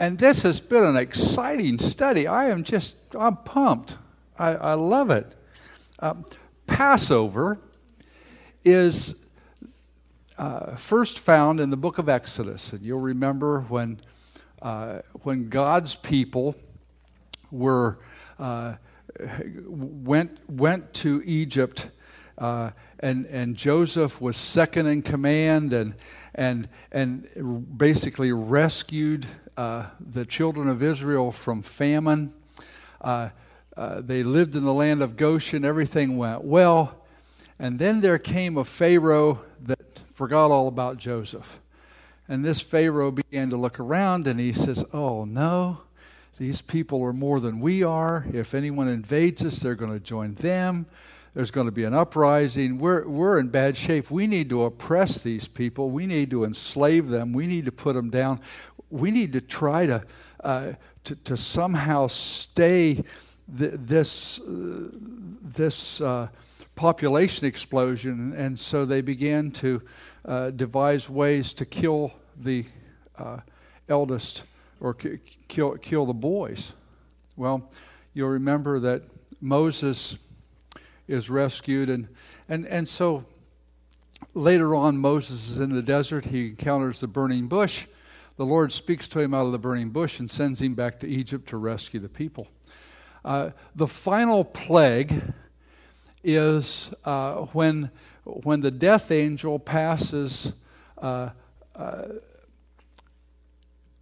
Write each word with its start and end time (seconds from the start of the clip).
and 0.00 0.18
this 0.18 0.42
has 0.42 0.60
been 0.60 0.82
an 0.82 0.96
exciting 0.96 1.78
study. 1.78 2.26
I 2.26 2.48
am 2.48 2.64
just, 2.64 2.96
I'm 3.16 3.36
pumped. 3.36 3.96
I, 4.38 4.54
I 4.54 4.74
love 4.74 5.10
it. 5.10 5.34
Uh, 5.98 6.14
Passover 6.66 7.58
is 8.64 9.14
uh, 10.38 10.74
first 10.76 11.18
found 11.18 11.60
in 11.60 11.68
the 11.68 11.76
book 11.76 11.98
of 11.98 12.08
Exodus. 12.08 12.72
And 12.72 12.82
you'll 12.82 12.98
remember 12.98 13.60
when, 13.68 14.00
uh, 14.62 15.00
when 15.22 15.50
God's 15.50 15.96
people 15.96 16.56
were, 17.50 17.98
uh, 18.38 18.76
went, 19.66 20.38
went 20.50 20.94
to 20.94 21.22
Egypt 21.26 21.88
uh, 22.38 22.70
and, 23.00 23.26
and 23.26 23.54
Joseph 23.54 24.18
was 24.18 24.38
second 24.38 24.86
in 24.86 25.02
command 25.02 25.74
and, 25.74 25.94
and, 26.34 26.70
and 26.90 27.76
basically 27.76 28.32
rescued 28.32 29.26
uh, 29.60 29.84
the 30.00 30.24
children 30.24 30.68
of 30.68 30.82
Israel 30.82 31.30
from 31.30 31.60
famine. 31.60 32.32
Uh, 32.98 33.28
uh, 33.76 34.00
they 34.00 34.22
lived 34.22 34.56
in 34.56 34.64
the 34.64 34.72
land 34.72 35.02
of 35.02 35.18
Goshen, 35.18 35.66
everything 35.66 36.16
went 36.16 36.42
well. 36.42 36.94
And 37.58 37.78
then 37.78 38.00
there 38.00 38.16
came 38.16 38.56
a 38.56 38.64
Pharaoh 38.64 39.42
that 39.66 40.00
forgot 40.14 40.50
all 40.50 40.66
about 40.66 40.96
Joseph. 40.96 41.60
And 42.26 42.42
this 42.42 42.62
Pharaoh 42.62 43.10
began 43.10 43.50
to 43.50 43.58
look 43.58 43.78
around 43.78 44.26
and 44.26 44.40
he 44.40 44.54
says, 44.54 44.82
Oh, 44.94 45.26
no, 45.26 45.82
these 46.38 46.62
people 46.62 47.02
are 47.02 47.12
more 47.12 47.38
than 47.38 47.60
we 47.60 47.82
are. 47.82 48.24
If 48.32 48.54
anyone 48.54 48.88
invades 48.88 49.44
us, 49.44 49.58
they're 49.58 49.74
going 49.74 49.92
to 49.92 50.00
join 50.00 50.32
them. 50.32 50.86
There's 51.32 51.52
going 51.52 51.66
to 51.66 51.72
be 51.72 51.84
an 51.84 51.94
uprising. 51.94 52.78
We're, 52.78 53.06
we're 53.06 53.38
in 53.38 53.48
bad 53.48 53.76
shape. 53.76 54.10
We 54.10 54.26
need 54.26 54.48
to 54.50 54.64
oppress 54.64 55.20
these 55.20 55.46
people. 55.46 55.90
We 55.90 56.06
need 56.06 56.30
to 56.30 56.44
enslave 56.44 57.08
them. 57.08 57.32
We 57.32 57.46
need 57.46 57.66
to 57.66 57.72
put 57.72 57.94
them 57.94 58.10
down. 58.10 58.40
We 58.90 59.10
need 59.10 59.32
to 59.34 59.40
try 59.40 59.86
to, 59.86 60.04
uh, 60.42 60.72
to, 61.04 61.14
to, 61.14 61.36
somehow 61.36 62.08
stay 62.08 62.94
th- 63.58 63.72
this, 63.74 64.40
uh, 64.40 64.88
this 65.54 66.00
uh, 66.00 66.28
population 66.74 67.46
explosion. 67.46 68.32
And 68.34 68.58
so 68.58 68.84
they 68.84 69.00
began 69.00 69.50
to 69.52 69.82
uh, 70.24 70.50
devise 70.50 71.08
ways 71.08 71.52
to 71.54 71.64
kill 71.64 72.12
the 72.36 72.64
uh, 73.16 73.38
eldest 73.88 74.44
or 74.80 74.94
k- 74.94 75.20
kill, 75.48 75.76
kill 75.76 76.06
the 76.06 76.14
boys. 76.14 76.72
Well, 77.36 77.70
you'll 78.14 78.28
remember 78.28 78.80
that 78.80 79.02
Moses 79.40 80.18
is 81.08 81.30
rescued. 81.30 81.90
And, 81.90 82.08
and, 82.48 82.66
and 82.66 82.88
so 82.88 83.24
later 84.34 84.74
on, 84.74 84.96
Moses 84.96 85.50
is 85.50 85.58
in 85.58 85.70
the 85.70 85.82
desert. 85.82 86.26
He 86.26 86.48
encounters 86.48 87.00
the 87.00 87.06
burning 87.06 87.46
bush. 87.46 87.86
The 88.40 88.46
Lord 88.46 88.72
speaks 88.72 89.06
to 89.08 89.20
him 89.20 89.34
out 89.34 89.44
of 89.44 89.52
the 89.52 89.58
burning 89.58 89.90
bush 89.90 90.18
and 90.18 90.30
sends 90.30 90.62
him 90.62 90.74
back 90.74 90.98
to 91.00 91.06
Egypt 91.06 91.50
to 91.50 91.58
rescue 91.58 92.00
the 92.00 92.08
people. 92.08 92.48
Uh, 93.22 93.50
the 93.74 93.86
final 93.86 94.46
plague 94.46 95.34
is 96.24 96.90
uh, 97.04 97.34
when, 97.52 97.90
when 98.24 98.62
the 98.62 98.70
death 98.70 99.10
angel 99.10 99.58
passes 99.58 100.54
uh, 100.96 101.28
uh 101.76 102.04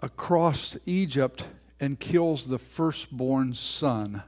across 0.02 0.76
Egypt 0.86 1.48
and 1.80 1.98
kills 1.98 2.46
the 2.46 2.60
firstborn 2.60 3.54
son 3.54 4.22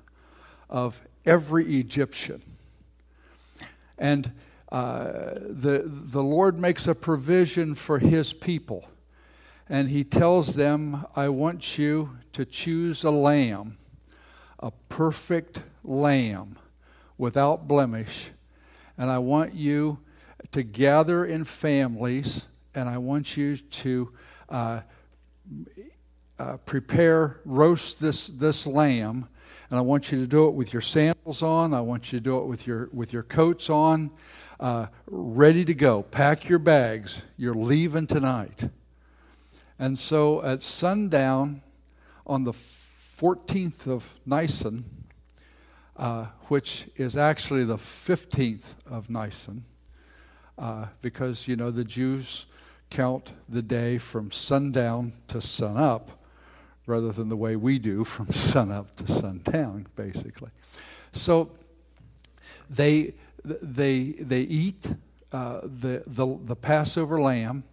of 0.69 1.01
every 1.25 1.79
Egyptian. 1.79 2.43
And 3.97 4.33
uh, 4.73 5.35
the, 5.35 5.85
the 5.87 6.23
Lord 6.25 6.59
makes 6.59 6.89
a 6.89 6.97
provision 6.97 7.77
for 7.77 8.01
his 8.01 8.33
people. 8.33 8.89
And 9.71 9.89
he 9.89 10.05
tells 10.05 10.55
them, 10.55 11.07
I 11.17 11.31
want 11.31 11.79
you 11.79 12.19
to 12.33 12.45
choose 12.45 13.05
a 13.05 13.11
lamb, 13.11 13.79
a 14.59 14.73
perfect 14.91 15.63
lamb 15.85 16.59
without 17.17 17.67
blemish. 17.67 18.31
And 18.99 19.11
I 19.11 19.19
want 19.19 19.55
you 19.55 19.99
to 20.53 20.63
gather 20.63 21.25
in 21.25 21.45
families, 21.45 22.43
and 22.75 22.89
I 22.89 22.99
want 22.99 23.37
you 23.37 23.57
to 23.57 24.13
uh, 24.49 24.81
uh, 26.39 26.57
prepare, 26.59 27.41
roast 27.45 28.01
this, 28.01 28.27
this 28.27 28.67
lamb 28.67 29.29
and 29.71 29.79
I 29.79 29.83
want 29.83 30.11
you 30.11 30.19
to 30.19 30.27
do 30.27 30.49
it 30.49 30.55
with 30.55 30.73
your 30.73 30.83
sandals 30.83 31.45
on. 31.45 31.73
I 31.73 31.81
want 31.81 32.13
you 32.13 32.19
to 32.19 32.23
do 32.23 32.39
it 32.39 32.47
with 32.47 32.67
your, 32.67 32.89
with 32.93 33.13
your 33.13 33.23
coats 33.23 33.71
on, 33.71 34.11
uh, 34.59 34.87
ready 35.07 35.65
to 35.65 35.75
go. 35.75 36.03
Pack 36.03 36.49
your 36.49 36.59
bags. 36.59 37.23
You're 37.37 37.55
leaving 37.55 38.09
tonight. 38.09 38.69
And 39.81 39.99
so 39.99 40.43
at 40.43 40.63
sundown 40.63 41.63
on 42.27 42.45
the 42.45 42.53
14th 43.19 43.87
of 43.87 44.05
Nisan, 44.27 44.85
uh, 45.97 46.27
which 46.49 46.87
is 46.97 47.17
actually 47.17 47.65
the 47.65 47.79
15th 47.79 48.75
of 48.85 49.09
Nisan, 49.09 49.65
uh, 50.59 50.85
because, 51.01 51.49
you 51.49 51.57
know, 51.57 51.71
the 51.71 51.83
Jews 51.83 52.45
count 52.91 53.33
the 53.49 53.63
day 53.63 53.97
from 53.97 54.31
sundown 54.31 55.15
to 55.29 55.41
sunup 55.41 56.11
rather 56.85 57.11
than 57.11 57.31
the 57.31 57.37
way 57.37 57.57
we 57.57 57.79
do 57.79 58.05
from 58.05 58.31
sunup 58.33 58.95
to 58.97 59.11
sundown, 59.11 59.87
basically. 59.97 60.51
So 61.13 61.53
they, 62.69 63.15
they, 63.43 64.11
they 64.21 64.43
eat 64.43 64.93
uh, 65.33 65.61
the, 65.63 66.03
the, 66.07 66.39
the 66.45 66.57
Passover 66.57 67.19
lamb, 67.19 67.65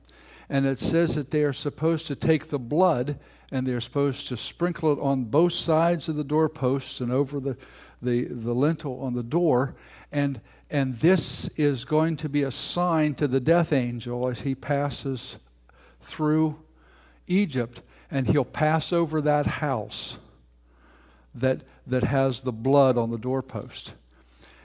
and 0.49 0.65
it 0.65 0.79
says 0.79 1.15
that 1.15 1.31
they 1.31 1.43
are 1.43 1.53
supposed 1.53 2.07
to 2.07 2.15
take 2.15 2.49
the 2.49 2.59
blood 2.59 3.19
and 3.51 3.65
they're 3.65 3.81
supposed 3.81 4.27
to 4.27 4.37
sprinkle 4.37 4.91
it 4.93 4.99
on 4.99 5.25
both 5.25 5.53
sides 5.53 6.09
of 6.09 6.15
the 6.15 6.23
doorposts 6.23 6.99
and 6.99 7.11
over 7.11 7.39
the, 7.39 7.57
the, 8.01 8.25
the 8.25 8.53
lintel 8.53 9.01
on 9.01 9.13
the 9.13 9.23
door. 9.23 9.75
And, 10.11 10.41
and 10.69 10.97
this 10.99 11.49
is 11.55 11.85
going 11.85 12.17
to 12.17 12.29
be 12.29 12.43
a 12.43 12.51
sign 12.51 13.15
to 13.15 13.27
the 13.27 13.39
death 13.39 13.71
angel 13.71 14.27
as 14.27 14.41
he 14.41 14.55
passes 14.55 15.37
through 16.01 16.57
Egypt 17.27 17.81
and 18.09 18.27
he'll 18.27 18.45
pass 18.45 18.93
over 18.93 19.21
that 19.21 19.45
house 19.45 20.17
that, 21.35 21.61
that 21.85 22.03
has 22.03 22.41
the 22.41 22.51
blood 22.51 22.97
on 22.97 23.11
the 23.11 23.17
doorpost. 23.17 23.93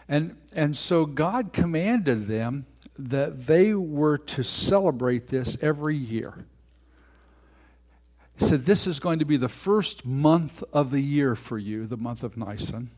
And, 0.09 0.37
and 0.53 0.77
so 0.77 1.07
God 1.07 1.53
commanded 1.53 2.27
them 2.27 2.67
that 2.99 3.47
they 3.47 3.75
were 3.75 4.19
to 4.19 4.43
celebrate 4.43 5.29
this 5.29 5.57
every 5.61 5.97
year. 5.97 6.45
He 8.37 8.47
said, 8.47 8.65
This 8.65 8.87
is 8.87 9.01
going 9.01 9.19
to 9.21 9.25
be 9.25 9.37
the 9.37 9.49
first 9.49 10.05
month 10.05 10.63
of 10.73 10.91
the 10.91 11.01
year 11.01 11.35
for 11.35 11.59
you, 11.59 11.87
the 11.87 11.97
month 11.97 12.23
of 12.23 12.37
Nisan. 12.37 12.91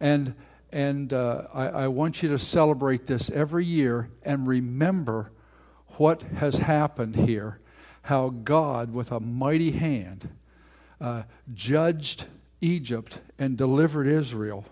And, 0.00 0.34
and 0.70 1.12
uh, 1.12 1.44
I, 1.52 1.66
I 1.66 1.88
want 1.88 2.22
you 2.22 2.28
to 2.30 2.38
celebrate 2.38 3.06
this 3.06 3.30
every 3.30 3.64
year 3.64 4.08
and 4.22 4.46
remember 4.46 5.30
what 5.96 6.22
has 6.22 6.56
happened 6.56 7.16
here 7.16 7.58
how 8.02 8.30
God, 8.30 8.92
with 8.92 9.12
a 9.12 9.20
mighty 9.20 9.70
hand, 9.70 10.28
uh, 11.00 11.22
judged 11.54 12.26
Egypt 12.60 13.20
and 13.38 13.56
delivered 13.56 14.06
Israel 14.06 14.64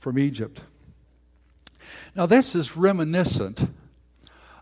from 0.00 0.18
Egypt. 0.18 0.60
Now, 2.14 2.26
this 2.26 2.54
is 2.54 2.76
reminiscent 2.76 3.68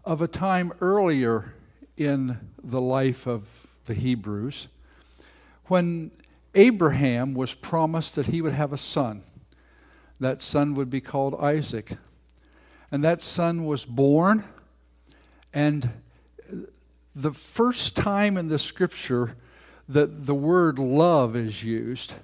of 0.05 0.23
a 0.23 0.29
time 0.29 0.73
earlier 0.81 1.55
in 1.97 2.39
the 2.63 2.81
life 2.81 3.27
of 3.27 3.47
the 3.87 3.95
Hebrews 3.95 4.69
when 5.67 6.11
Abraham 6.55 7.35
was 7.35 7.55
promised 7.55 8.17
that 8.17 8.27
he 8.27 8.43
would 8.43 8.53
have 8.53 8.73
a 8.73 8.79
son. 8.79 9.23
That 10.19 10.43
son 10.43 10.75
would 10.75 10.91
be 10.91 11.01
called 11.01 11.35
Isaac. 11.41 11.97
And 12.91 13.05
that 13.05 13.23
son 13.23 13.65
was 13.65 13.85
born, 13.85 14.45
and 15.53 15.91
the 17.15 17.33
first 17.33 17.97
time 17.97 18.37
in 18.37 18.49
the 18.49 18.59
scripture 18.59 19.37
that 19.89 20.27
the 20.27 20.35
word 20.35 20.79
love 20.79 21.37
is 21.37 21.63
used 21.63 22.15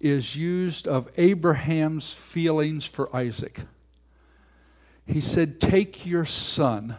is 0.00 0.36
used 0.36 0.86
of 0.86 1.10
Abraham's 1.16 2.12
feelings 2.12 2.84
for 2.84 3.14
Isaac. 3.14 3.60
He 5.06 5.20
said, 5.20 5.60
Take 5.60 6.06
your 6.06 6.24
son, 6.24 6.96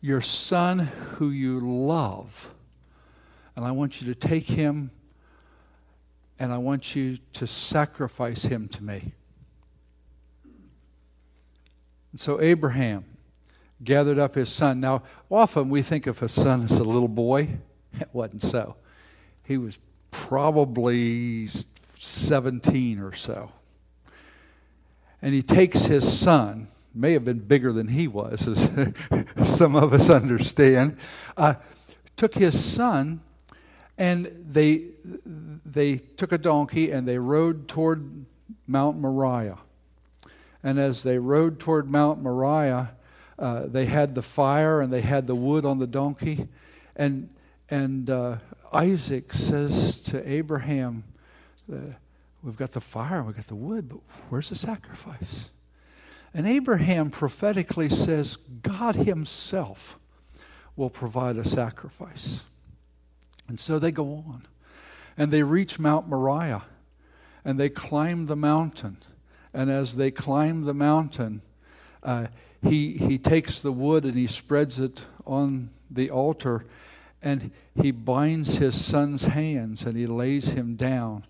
your 0.00 0.20
son 0.20 0.78
who 0.78 1.30
you 1.30 1.60
love, 1.60 2.52
and 3.56 3.64
I 3.64 3.72
want 3.72 4.00
you 4.00 4.12
to 4.12 4.18
take 4.18 4.46
him 4.46 4.90
and 6.40 6.52
I 6.52 6.56
want 6.56 6.96
you 6.96 7.18
to 7.34 7.46
sacrifice 7.46 8.42
him 8.44 8.66
to 8.68 8.82
me. 8.82 9.12
And 12.12 12.20
so 12.20 12.40
Abraham 12.40 13.04
gathered 13.84 14.18
up 14.18 14.34
his 14.34 14.48
son. 14.48 14.80
Now, 14.80 15.02
often 15.30 15.68
we 15.68 15.82
think 15.82 16.06
of 16.06 16.18
his 16.18 16.32
son 16.32 16.64
as 16.64 16.78
a 16.78 16.84
little 16.84 17.08
boy. 17.08 17.48
It 18.00 18.08
wasn't 18.12 18.42
so. 18.42 18.76
He 19.42 19.58
was 19.58 19.76
probably 20.12 21.48
17 21.98 23.00
or 23.00 23.12
so. 23.12 23.50
And 25.20 25.34
he 25.34 25.42
takes 25.42 25.82
his 25.82 26.10
son, 26.10 26.68
may 26.94 27.12
have 27.12 27.24
been 27.24 27.38
bigger 27.38 27.72
than 27.72 27.88
he 27.88 28.08
was, 28.08 28.46
as 28.48 28.68
some 29.58 29.76
of 29.76 29.92
us 29.92 30.10
understand, 30.10 30.96
uh, 31.36 31.54
took 32.16 32.34
his 32.34 32.62
son 32.62 33.20
And 33.96 34.46
they, 34.50 34.84
they 35.66 35.96
took 35.98 36.32
a 36.32 36.38
donkey 36.38 36.90
and 36.90 37.06
they 37.06 37.18
rode 37.18 37.68
toward 37.68 38.24
Mount 38.66 38.98
Moriah. 38.98 39.58
And 40.62 40.78
as 40.78 41.02
they 41.02 41.18
rode 41.18 41.60
toward 41.60 41.90
Mount 41.90 42.22
Moriah, 42.22 42.92
uh, 43.38 43.66
they 43.66 43.84
had 43.84 44.14
the 44.14 44.22
fire 44.22 44.80
and 44.80 44.90
they 44.90 45.02
had 45.02 45.26
the 45.26 45.34
wood 45.34 45.66
on 45.66 45.78
the 45.78 45.86
donkey. 45.86 46.48
And, 46.96 47.28
and 47.68 48.08
uh, 48.08 48.36
Isaac 48.72 49.34
says 49.34 50.00
to 50.02 50.26
Abraham, 50.26 51.04
uh, 51.70 51.76
We've 52.42 52.56
got 52.56 52.72
the 52.72 52.80
fire, 52.80 53.22
we've 53.22 53.36
got 53.36 53.48
the 53.48 53.54
wood, 53.54 53.90
but 53.90 53.98
where's 54.30 54.48
the 54.48 54.56
sacrifice? 54.56 55.50
And 56.32 56.46
Abraham 56.46 57.10
prophetically 57.10 57.88
says, 57.88 58.36
God 58.62 58.96
Himself 58.96 59.98
will 60.76 60.90
provide 60.90 61.36
a 61.36 61.44
sacrifice. 61.44 62.40
And 63.48 63.58
so 63.58 63.78
they 63.78 63.90
go 63.90 64.24
on. 64.28 64.46
And 65.16 65.32
they 65.32 65.42
reach 65.42 65.78
Mount 65.78 66.08
Moriah. 66.08 66.62
And 67.44 67.58
they 67.58 67.68
climb 67.68 68.26
the 68.26 68.36
mountain. 68.36 68.98
And 69.52 69.70
as 69.70 69.96
they 69.96 70.10
climb 70.10 70.64
the 70.64 70.74
mountain, 70.74 71.42
uh, 72.02 72.28
he, 72.62 72.92
he 72.92 73.18
takes 73.18 73.60
the 73.60 73.72
wood 73.72 74.04
and 74.04 74.14
he 74.14 74.26
spreads 74.26 74.78
it 74.78 75.04
on 75.26 75.70
the 75.90 76.10
altar. 76.10 76.64
And 77.22 77.50
he 77.74 77.90
binds 77.90 78.56
his 78.56 78.82
son's 78.82 79.24
hands 79.24 79.84
and 79.84 79.96
he 79.96 80.06
lays 80.06 80.48
him 80.48 80.76
down. 80.76 81.24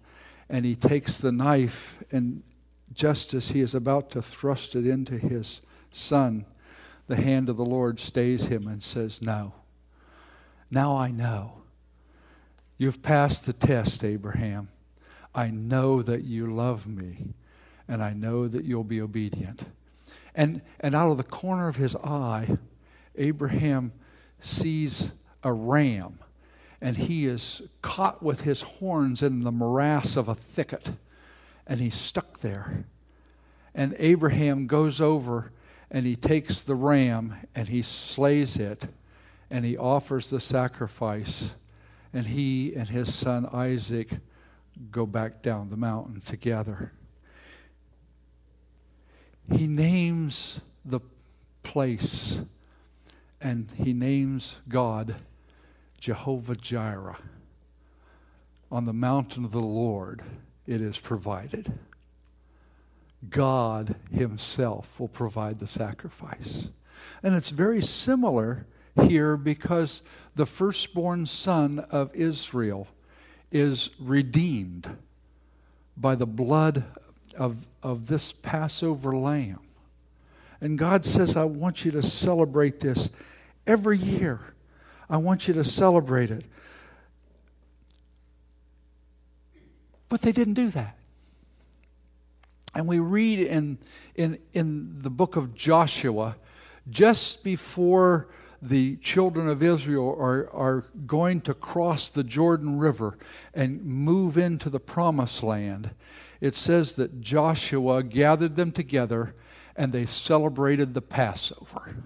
And 0.48 0.64
he 0.64 0.74
takes 0.74 1.18
the 1.18 1.30
knife, 1.30 2.02
and 2.10 2.42
just 2.92 3.34
as 3.34 3.48
he 3.48 3.60
is 3.60 3.74
about 3.74 4.10
to 4.10 4.22
thrust 4.22 4.74
it 4.74 4.86
into 4.86 5.18
his 5.18 5.60
son, 5.92 6.44
the 7.06 7.16
hand 7.16 7.48
of 7.48 7.56
the 7.56 7.64
Lord 7.64 7.98
stays 7.98 8.44
him 8.44 8.66
and 8.66 8.82
says, 8.82 9.20
No. 9.22 9.54
Now 10.70 10.96
I 10.96 11.10
know 11.10 11.60
You've 12.80 13.02
passed 13.02 13.44
the 13.44 13.52
test, 13.52 14.02
Abraham. 14.02 14.70
I 15.34 15.48
know 15.48 16.00
that 16.00 16.24
you 16.24 16.50
love 16.50 16.86
me, 16.86 17.34
and 17.86 18.02
I 18.02 18.14
know 18.14 18.48
that 18.48 18.64
you'll 18.64 18.84
be 18.84 19.02
obedient. 19.02 19.66
And, 20.34 20.62
and 20.80 20.94
out 20.94 21.10
of 21.10 21.18
the 21.18 21.22
corner 21.22 21.68
of 21.68 21.76
his 21.76 21.94
eye, 21.96 22.56
Abraham 23.16 23.92
sees 24.40 25.10
a 25.44 25.52
ram, 25.52 26.20
and 26.80 26.96
he 26.96 27.26
is 27.26 27.60
caught 27.82 28.22
with 28.22 28.40
his 28.40 28.62
horns 28.62 29.22
in 29.22 29.42
the 29.42 29.52
morass 29.52 30.16
of 30.16 30.28
a 30.28 30.34
thicket, 30.34 30.92
and 31.70 31.80
he's 31.80 31.94
stuck 31.94 32.40
there. 32.40 32.84
And 33.76 33.94
Abraham 34.00 34.66
goes 34.66 35.00
over 35.00 35.52
and 35.88 36.04
he 36.04 36.16
takes 36.16 36.62
the 36.62 36.74
ram 36.74 37.36
and 37.54 37.68
he 37.68 37.82
slays 37.82 38.56
it, 38.56 38.84
and 39.50 39.64
he 39.64 39.76
offers 39.76 40.30
the 40.30 40.40
sacrifice 40.40 41.50
and 42.12 42.26
he 42.26 42.74
and 42.74 42.88
his 42.88 43.14
son 43.14 43.48
Isaac 43.52 44.10
go 44.90 45.06
back 45.06 45.42
down 45.42 45.70
the 45.70 45.76
mountain 45.76 46.20
together. 46.20 46.92
He 49.52 49.68
names 49.68 50.60
the 50.84 51.00
place 51.62 52.40
and 53.40 53.70
he 53.76 53.92
names 53.92 54.58
God 54.68 55.14
Jehovah 56.00 56.56
Jireh. 56.56 57.18
On 58.72 58.84
the 58.84 58.92
mountain 58.92 59.44
of 59.44 59.52
the 59.52 59.60
Lord, 59.60 60.22
it 60.70 60.80
is 60.80 60.98
provided. 60.98 61.72
God 63.28 63.96
Himself 64.12 65.00
will 65.00 65.08
provide 65.08 65.58
the 65.58 65.66
sacrifice. 65.66 66.68
And 67.24 67.34
it's 67.34 67.50
very 67.50 67.82
similar 67.82 68.66
here 69.02 69.36
because 69.36 70.02
the 70.36 70.46
firstborn 70.46 71.26
son 71.26 71.80
of 71.90 72.14
Israel 72.14 72.86
is 73.50 73.90
redeemed 73.98 74.96
by 75.96 76.14
the 76.14 76.26
blood 76.26 76.84
of, 77.36 77.56
of 77.82 78.06
this 78.06 78.32
Passover 78.32 79.16
lamb. 79.16 79.58
And 80.60 80.78
God 80.78 81.04
says, 81.04 81.36
I 81.36 81.44
want 81.44 81.84
you 81.84 81.90
to 81.92 82.02
celebrate 82.02 82.78
this 82.78 83.08
every 83.66 83.98
year. 83.98 84.40
I 85.08 85.16
want 85.16 85.48
you 85.48 85.54
to 85.54 85.64
celebrate 85.64 86.30
it. 86.30 86.44
But 90.10 90.20
they 90.20 90.32
didn't 90.32 90.54
do 90.54 90.68
that. 90.70 90.98
And 92.74 92.86
we 92.86 92.98
read 92.98 93.38
in, 93.38 93.78
in, 94.16 94.38
in 94.52 95.00
the 95.00 95.08
book 95.08 95.36
of 95.36 95.54
Joshua, 95.54 96.36
just 96.90 97.42
before 97.42 98.28
the 98.60 98.96
children 98.96 99.48
of 99.48 99.62
Israel 99.62 100.14
are, 100.18 100.50
are 100.52 100.84
going 101.06 101.40
to 101.42 101.54
cross 101.54 102.10
the 102.10 102.24
Jordan 102.24 102.78
River 102.78 103.16
and 103.54 103.82
move 103.82 104.36
into 104.36 104.68
the 104.68 104.80
promised 104.80 105.42
land, 105.42 105.90
it 106.40 106.54
says 106.54 106.92
that 106.94 107.20
Joshua 107.20 108.02
gathered 108.02 108.56
them 108.56 108.72
together 108.72 109.34
and 109.76 109.92
they 109.92 110.06
celebrated 110.06 110.92
the 110.92 111.02
Passover. 111.02 111.96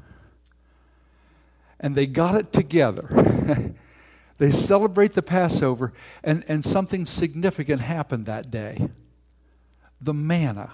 And 1.81 1.95
they 1.95 2.07
got 2.07 2.35
it 2.37 2.53
together. 2.53 3.75
they 4.39 4.51
celebrate 4.51 5.15
the 5.15 5.23
Passover, 5.23 5.93
and, 6.23 6.45
and 6.49 6.65
something 6.65 7.07
significant 7.07 7.81
happened 7.81 8.27
that 8.27 8.51
day. 8.51 8.89
The 10.01 10.15
manna, 10.15 10.73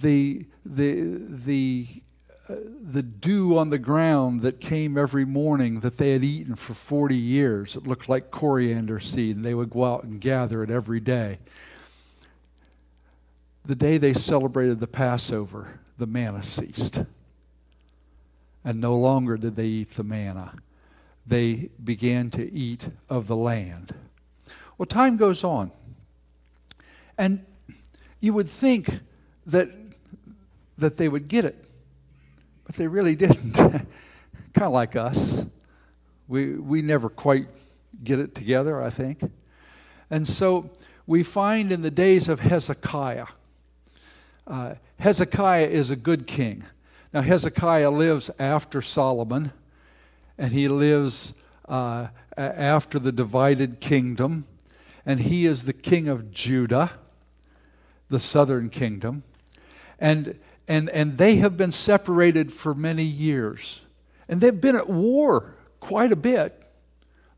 the, 0.00 0.46
the, 0.64 1.18
the 1.28 2.02
uh, 2.50 2.54
the 2.80 3.02
dew 3.02 3.58
on 3.58 3.68
the 3.68 3.78
ground 3.78 4.40
that 4.40 4.58
came 4.58 4.96
every 4.96 5.26
morning 5.26 5.80
that 5.80 5.98
they 5.98 6.12
had 6.12 6.24
eaten 6.24 6.54
for 6.54 6.72
40 6.72 7.14
years. 7.14 7.76
It 7.76 7.86
looked 7.86 8.08
like 8.08 8.30
coriander 8.30 8.98
seed, 9.00 9.36
and 9.36 9.44
they 9.44 9.52
would 9.52 9.68
go 9.68 9.84
out 9.84 10.04
and 10.04 10.18
gather 10.18 10.62
it 10.62 10.70
every 10.70 11.00
day. 11.00 11.40
The 13.66 13.74
day 13.74 13.98
they 13.98 14.14
celebrated 14.14 14.80
the 14.80 14.86
Passover, 14.86 15.80
the 15.98 16.06
manna 16.06 16.42
ceased. 16.42 17.00
And 18.64 18.80
no 18.80 18.96
longer 18.96 19.36
did 19.36 19.54
they 19.54 19.66
eat 19.66 19.90
the 19.90 20.04
manna. 20.04 20.54
They 21.28 21.68
began 21.82 22.30
to 22.30 22.52
eat 22.52 22.88
of 23.08 23.26
the 23.26 23.36
land. 23.36 23.94
Well, 24.78 24.86
time 24.86 25.16
goes 25.16 25.44
on. 25.44 25.70
And 27.16 27.44
you 28.20 28.32
would 28.32 28.48
think 28.48 29.00
that, 29.46 29.70
that 30.78 30.96
they 30.96 31.08
would 31.08 31.28
get 31.28 31.44
it 31.44 31.68
but 32.68 32.76
they 32.76 32.86
really 32.86 33.16
didn't. 33.16 33.54
kind 33.54 33.86
of 34.58 34.72
like 34.72 34.94
us. 34.94 35.42
We, 36.28 36.52
we 36.52 36.82
never 36.82 37.08
quite 37.08 37.48
get 38.04 38.18
it 38.18 38.34
together, 38.34 38.82
I 38.82 38.90
think. 38.90 39.22
And 40.10 40.28
so 40.28 40.70
we 41.06 41.22
find 41.22 41.72
in 41.72 41.80
the 41.80 41.90
days 41.90 42.28
of 42.28 42.40
Hezekiah, 42.40 43.26
uh, 44.46 44.74
Hezekiah 44.98 45.66
is 45.66 45.88
a 45.90 45.96
good 45.96 46.26
king. 46.26 46.64
Now, 47.14 47.22
Hezekiah 47.22 47.90
lives 47.90 48.30
after 48.38 48.82
Solomon, 48.82 49.50
and 50.38 50.52
he 50.52 50.68
lives 50.68 51.34
uh, 51.68 52.08
after 52.36 52.98
the 52.98 53.12
divided 53.12 53.80
kingdom, 53.80 54.46
and 55.04 55.20
he 55.20 55.44
is 55.46 55.64
the 55.64 55.72
king 55.72 56.08
of 56.08 56.30
Judah, 56.30 56.92
the 58.08 58.20
southern 58.20 58.70
kingdom. 58.70 59.24
And 59.98 60.38
and, 60.68 60.90
and 60.90 61.16
they 61.16 61.36
have 61.36 61.56
been 61.56 61.72
separated 61.72 62.52
for 62.52 62.74
many 62.74 63.02
years. 63.02 63.80
And 64.28 64.40
they've 64.40 64.60
been 64.60 64.76
at 64.76 64.88
war 64.88 65.54
quite 65.80 66.12
a 66.12 66.16
bit, 66.16 66.62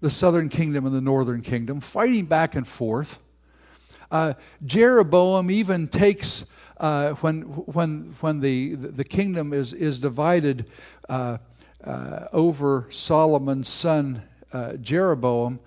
the 0.01 0.11
southern 0.11 0.49
kingdom 0.49 0.85
and 0.85 0.95
the 0.95 1.01
northern 1.01 1.41
kingdom, 1.41 1.81
fighting 1.81 2.27
back 2.27 2.57
and 2.57 2.67
forth. 2.67 3.19
Uh, 4.11 4.35
Jeroboam 4.67 5.51
even 5.53 5.87
takes, 5.87 6.45
uh, 6.79 7.13
when, 7.15 7.43
when, 7.43 8.17
when 8.21 8.41
the, 8.41 8.75
the 8.75 9.05
kingdom 9.05 9.53
is, 9.53 9.73
is 9.73 10.01
divided 10.01 10.67
uh, 11.09 11.39
uh 11.85 12.29
over 12.33 12.87
Solomon's 12.91 13.69
son 13.69 14.23
uh, 14.53 14.75
Jeroboam, 14.75 15.61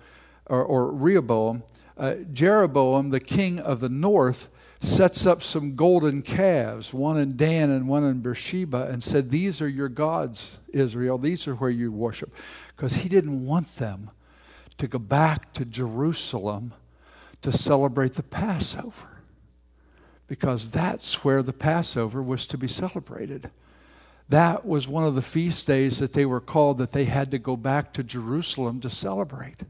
or, 0.46 0.62
or 0.62 0.90
Rehoboam, 0.92 1.62
uh, 1.96 2.14
Jeroboam, 2.32 3.10
the 3.10 3.20
king 3.20 3.60
of 3.60 3.80
the 3.80 3.88
north, 3.88 4.48
sets 4.80 5.24
up 5.24 5.42
some 5.42 5.76
golden 5.76 6.20
calves, 6.20 6.92
one 6.92 7.18
in 7.18 7.36
Dan 7.36 7.70
and 7.70 7.88
one 7.88 8.04
in 8.04 8.20
Beersheba, 8.20 8.88
and 8.90 9.02
said, 9.02 9.30
These 9.30 9.62
are 9.62 9.68
your 9.68 9.88
gods, 9.88 10.58
Israel. 10.72 11.16
These 11.16 11.48
are 11.48 11.54
where 11.54 11.70
you 11.70 11.90
worship. 11.90 12.34
Because 12.76 12.94
he 12.94 13.08
didn't 13.08 13.46
want 13.46 13.76
them 13.76 14.10
to 14.76 14.88
go 14.88 14.98
back 14.98 15.52
to 15.54 15.64
Jerusalem 15.64 16.74
to 17.42 17.52
celebrate 17.52 18.14
the 18.14 18.22
Passover. 18.22 19.22
Because 20.26 20.70
that's 20.70 21.24
where 21.24 21.42
the 21.42 21.52
Passover 21.52 22.22
was 22.22 22.46
to 22.48 22.58
be 22.58 22.68
celebrated. 22.68 23.50
That 24.28 24.66
was 24.66 24.88
one 24.88 25.04
of 25.04 25.14
the 25.14 25.22
feast 25.22 25.66
days 25.66 25.98
that 25.98 26.12
they 26.12 26.24
were 26.24 26.40
called 26.40 26.78
that 26.78 26.92
they 26.92 27.04
had 27.04 27.30
to 27.32 27.38
go 27.38 27.56
back 27.56 27.92
to 27.94 28.02
Jerusalem 28.02 28.80
to 28.80 28.90
celebrate. 28.90 29.60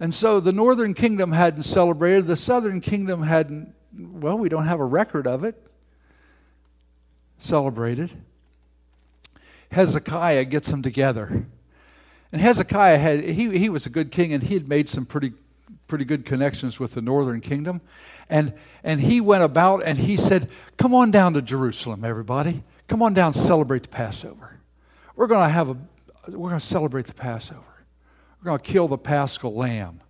And 0.00 0.12
so 0.12 0.40
the 0.40 0.52
northern 0.52 0.92
kingdom 0.92 1.32
hadn't 1.32 1.62
celebrated, 1.62 2.26
the 2.26 2.36
southern 2.36 2.80
kingdom 2.80 3.22
hadn't, 3.22 3.74
well, 3.96 4.36
we 4.36 4.48
don't 4.48 4.66
have 4.66 4.80
a 4.80 4.84
record 4.84 5.26
of 5.26 5.44
it, 5.44 5.54
celebrated. 7.38 8.12
Hezekiah 9.70 10.44
gets 10.44 10.70
them 10.70 10.82
together 10.82 11.46
And 12.32 12.40
Hezekiah 12.40 12.98
had 12.98 13.24
he, 13.24 13.58
he 13.58 13.68
was 13.68 13.86
a 13.86 13.90
good 13.90 14.10
king 14.10 14.32
and 14.32 14.42
he 14.42 14.54
had 14.54 14.68
made 14.68 14.88
some 14.88 15.06
pretty 15.06 15.32
pretty 15.88 16.04
good 16.04 16.24
connections 16.24 16.80
with 16.80 16.92
the 16.92 17.00
northern 17.00 17.40
kingdom. 17.40 17.80
And 18.28 18.52
and 18.82 19.00
he 19.00 19.20
went 19.20 19.44
about 19.44 19.82
and 19.84 19.98
he 19.98 20.16
said, 20.16 20.50
Come 20.76 20.94
on 20.94 21.10
down 21.10 21.34
to 21.34 21.42
Jerusalem, 21.42 22.04
everybody. 22.04 22.62
Come 22.88 23.02
on 23.02 23.14
down, 23.14 23.32
celebrate 23.32 23.82
the 23.82 23.88
Passover. 23.88 24.60
We're 25.14 25.26
gonna 25.26 25.48
have 25.48 25.70
a 25.70 25.76
we're 26.28 26.50
gonna 26.50 26.60
celebrate 26.60 27.06
the 27.06 27.14
Passover. 27.14 27.62
We're 28.40 28.46
gonna 28.46 28.58
kill 28.58 28.88
the 28.88 28.98
paschal 28.98 29.54
lamb. 29.54 30.00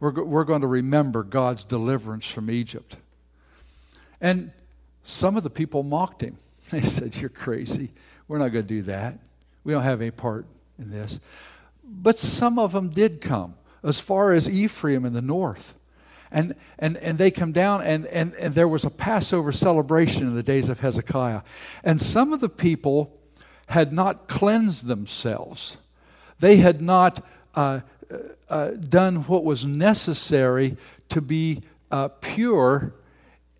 We're, 0.00 0.22
we're 0.22 0.44
going 0.44 0.60
to 0.60 0.66
remember 0.66 1.22
God's 1.22 1.64
deliverance 1.64 2.26
from 2.26 2.50
Egypt. 2.50 2.96
And 4.20 4.52
some 5.04 5.36
of 5.36 5.42
the 5.42 5.50
people 5.50 5.82
mocked 5.82 6.22
him. 6.22 6.38
They 6.70 6.82
said, 6.82 7.14
You're 7.14 7.30
crazy. 7.30 7.92
We're 8.26 8.38
not 8.38 8.48
going 8.48 8.64
to 8.64 8.68
do 8.68 8.82
that. 8.82 9.20
We 9.62 9.72
don't 9.72 9.84
have 9.84 10.00
any 10.00 10.10
part 10.10 10.46
in 10.80 10.90
this. 10.90 11.20
But 11.84 12.18
some 12.18 12.58
of 12.58 12.72
them 12.72 12.88
did 12.88 13.20
come, 13.20 13.54
as 13.84 14.00
far 14.00 14.32
as 14.32 14.50
Ephraim 14.50 15.04
in 15.04 15.12
the 15.12 15.22
north. 15.22 15.74
And, 16.30 16.54
and, 16.78 16.96
and 16.98 17.18
they 17.18 17.30
come 17.30 17.52
down, 17.52 17.82
and, 17.82 18.06
and, 18.06 18.34
and 18.34 18.54
there 18.54 18.68
was 18.68 18.84
a 18.84 18.90
Passover 18.90 19.52
celebration 19.52 20.22
in 20.24 20.34
the 20.34 20.42
days 20.42 20.68
of 20.68 20.80
Hezekiah. 20.80 21.42
And 21.84 22.00
some 22.00 22.32
of 22.32 22.40
the 22.40 22.48
people 22.48 23.16
had 23.68 23.92
not 23.92 24.28
cleansed 24.28 24.86
themselves, 24.86 25.76
they 26.38 26.56
had 26.56 26.80
not 26.80 27.24
uh, 27.54 27.80
uh, 28.48 28.70
done 28.70 29.16
what 29.24 29.44
was 29.44 29.64
necessary 29.64 30.76
to 31.08 31.20
be 31.20 31.62
uh, 31.90 32.08
pure 32.20 32.94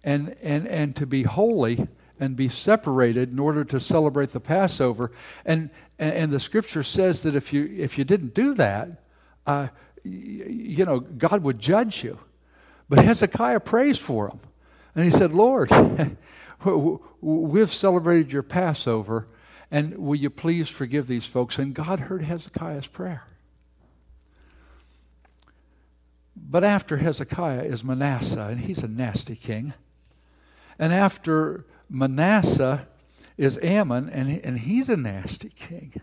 and, 0.04 0.36
and, 0.42 0.68
and 0.68 0.94
to 0.96 1.06
be 1.06 1.22
holy 1.22 1.88
and 2.20 2.36
be 2.36 2.48
separated 2.48 3.30
in 3.30 3.38
order 3.38 3.64
to 3.64 3.80
celebrate 3.80 4.32
the 4.32 4.40
Passover. 4.40 5.10
And, 5.44 5.70
and, 5.98 6.12
and 6.14 6.32
the 6.32 6.40
scripture 6.40 6.82
says 6.82 7.22
that 7.22 7.34
if 7.34 7.52
you, 7.52 7.64
if 7.76 7.98
you 7.98 8.04
didn't 8.04 8.34
do 8.34 8.54
that, 8.54 8.88
uh, 9.46 9.68
you 10.04 10.84
know, 10.84 11.00
God 11.00 11.42
would 11.42 11.58
judge 11.58 12.04
you. 12.04 12.18
But 12.88 13.04
Hezekiah 13.04 13.60
prays 13.60 13.98
for 13.98 14.28
him. 14.28 14.40
And 14.94 15.04
he 15.04 15.10
said, 15.10 15.32
Lord, 15.32 15.70
we've 17.20 17.72
celebrated 17.72 18.32
your 18.32 18.42
Passover, 18.42 19.28
and 19.70 19.98
will 19.98 20.14
you 20.14 20.30
please 20.30 20.68
forgive 20.68 21.06
these 21.06 21.26
folks? 21.26 21.58
And 21.58 21.74
God 21.74 22.00
heard 22.00 22.22
Hezekiah's 22.22 22.86
prayer. 22.86 23.24
But 26.36 26.64
after 26.64 26.98
Hezekiah 26.98 27.64
is 27.64 27.82
Manasseh, 27.82 28.48
and 28.50 28.60
he's 28.60 28.78
a 28.78 28.88
nasty 28.88 29.36
king. 29.36 29.74
And 30.78 30.92
after 30.92 31.64
Manasseh 31.90 32.86
is 33.36 33.58
Amon, 33.58 34.08
and, 34.08 34.40
and 34.44 34.58
he's 34.60 34.88
a 34.88 34.96
nasty 34.96 35.50
king. 35.50 36.00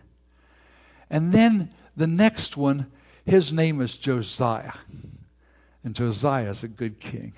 And 1.08 1.32
then 1.32 1.70
the 1.96 2.06
next 2.06 2.56
one, 2.56 2.90
his 3.24 3.52
name 3.52 3.80
is 3.80 3.96
Josiah. 3.96 4.72
And 5.84 5.94
Josiah 5.94 6.50
is 6.50 6.62
a 6.62 6.68
good 6.68 6.98
king. 6.98 7.34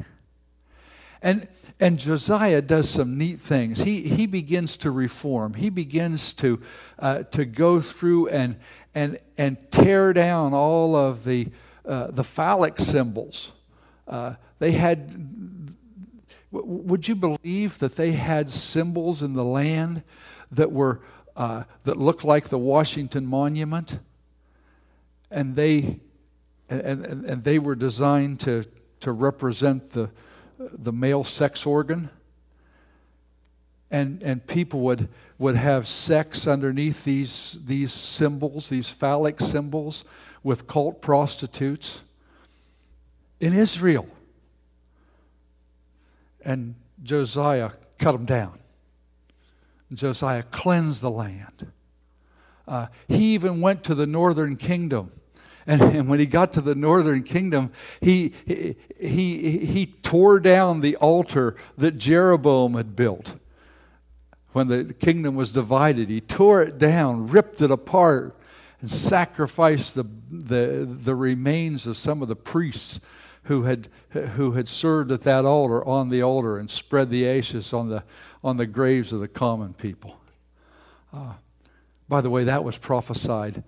And, 1.21 1.49
and 1.81 1.99
Josiah 1.99 2.63
does 2.63 2.89
some 2.89 3.19
neat 3.19 3.41
things. 3.41 3.81
He, 3.81 4.03
he 4.03 4.27
begins 4.27 4.77
to 4.79 4.91
reform. 4.91 5.55
He 5.55 5.69
begins 5.71 6.33
to, 6.35 6.61
uh, 6.99 7.25
to 7.25 7.45
go 7.45 7.81
through 7.81 8.29
and, 8.29 8.57
and, 8.95 9.19
and 9.37 9.57
tear 9.73 10.13
down 10.13 10.55
all 10.55 10.95
of 10.95 11.25
the, 11.25 11.49
uh, 11.85 12.09
the 12.13 12.23
phallic 12.23 12.79
symbols. 12.79 13.53
Uh, 14.07 14.35
they 14.61 14.73
had, 14.73 15.59
would 16.53 17.09
you 17.09 17.17
believe 17.17 17.79
that 17.81 17.97
they 17.97 18.13
had 18.13 18.49
symbols 18.49 19.23
in 19.23 19.35
the 19.35 19.45
land 19.45 20.03
that 20.53 20.71
were, 20.71 21.01
uh, 21.37 21.65
that 21.85 21.97
looked 21.97 22.25
like 22.25 22.49
the 22.49 22.59
Washington 22.59 23.27
Monument? 23.27 23.99
And 25.31 25.57
they, 25.57 25.99
and, 26.69 27.05
and, 27.05 27.25
and 27.25 27.45
they 27.45 27.59
were 27.59 27.75
designed 27.75 28.41
to, 28.41 28.65
to 29.01 29.13
represent 29.13 29.91
the, 29.91 30.11
the 30.59 30.93
male 30.93 31.25
sex 31.25 31.67
organ. 31.67 32.11
And, 33.91 34.23
and 34.23 34.45
people 34.45 34.81
would, 34.81 35.09
would 35.39 35.55
have 35.55 35.87
sex 35.87 36.47
underneath 36.47 37.05
these, 37.05 37.59
these 37.65 37.93
symbols, 37.93 38.69
these 38.69 38.89
phallic 38.89 39.41
symbols 39.41 40.05
with 40.43 40.67
cult 40.67 41.01
prostitutes 41.01 42.01
in 43.39 43.53
Israel. 43.53 44.09
And 46.45 46.75
Josiah 47.03 47.73
cut 47.99 48.13
them 48.13 48.25
down. 48.25 48.59
Josiah 49.93 50.43
cleansed 50.43 51.01
the 51.01 51.11
land. 51.11 51.71
Uh, 52.67 52.87
he 53.07 53.35
even 53.35 53.61
went 53.61 53.85
to 53.85 53.95
the 53.95 54.07
northern 54.07 54.57
kingdom. 54.57 55.13
And, 55.67 55.83
and, 55.83 56.09
when 56.09 56.21
he 56.21 56.27
got 56.27 56.53
to 56.53 56.61
the 56.61 56.77
northern 56.77 57.25
kingdom, 57.25 57.73
he, 58.01 58.33
he, 58.47 58.77
he, 59.01 59.59
he 59.67 59.87
tore 59.87 60.39
down 60.39 60.81
the 60.81 60.95
altar 60.97 61.57
that 61.77 61.99
Jeroboam 61.99 62.75
had 62.75 62.95
built. 62.95 63.35
When 64.53 64.69
the 64.69 64.95
kingdom 64.95 65.35
was 65.35 65.53
divided, 65.53 66.09
he 66.09 66.21
tore 66.21 66.63
it 66.63 66.79
down, 66.79 67.27
ripped 67.27 67.61
it 67.61 67.71
apart, 67.71 68.39
and 68.81 68.91
sacrificed 68.91 69.97
the, 69.97 70.07
the, 70.31 70.89
the 70.89 71.15
remains 71.15 71.87
of 71.87 71.97
some 71.97 72.23
of 72.23 72.29
the 72.29 72.37
priests 72.37 73.01
who 73.45 73.65
had, 73.65 73.89
who 74.11 74.53
had 74.53 74.69
served 74.69 75.11
at 75.11 75.23
that 75.23 75.45
altar 75.45 75.85
on 75.85 76.09
the 76.09 76.23
altar 76.23 76.59
and 76.59 76.71
spread 76.71 77.11
the 77.11 77.29
ashes 77.29 77.73
on 77.73 77.89
the, 77.89 78.05
on 78.43 78.57
the 78.57 78.67
graves 78.67 79.13
of 79.13 79.21
the 79.21 79.29
common 79.29 79.75
people. 79.75 80.19
Uh, 81.13 81.35
by 82.09 82.21
the 82.21 82.31
way, 82.31 82.45
that 82.45 82.63
was 82.63 82.77
prophesied 82.77 83.63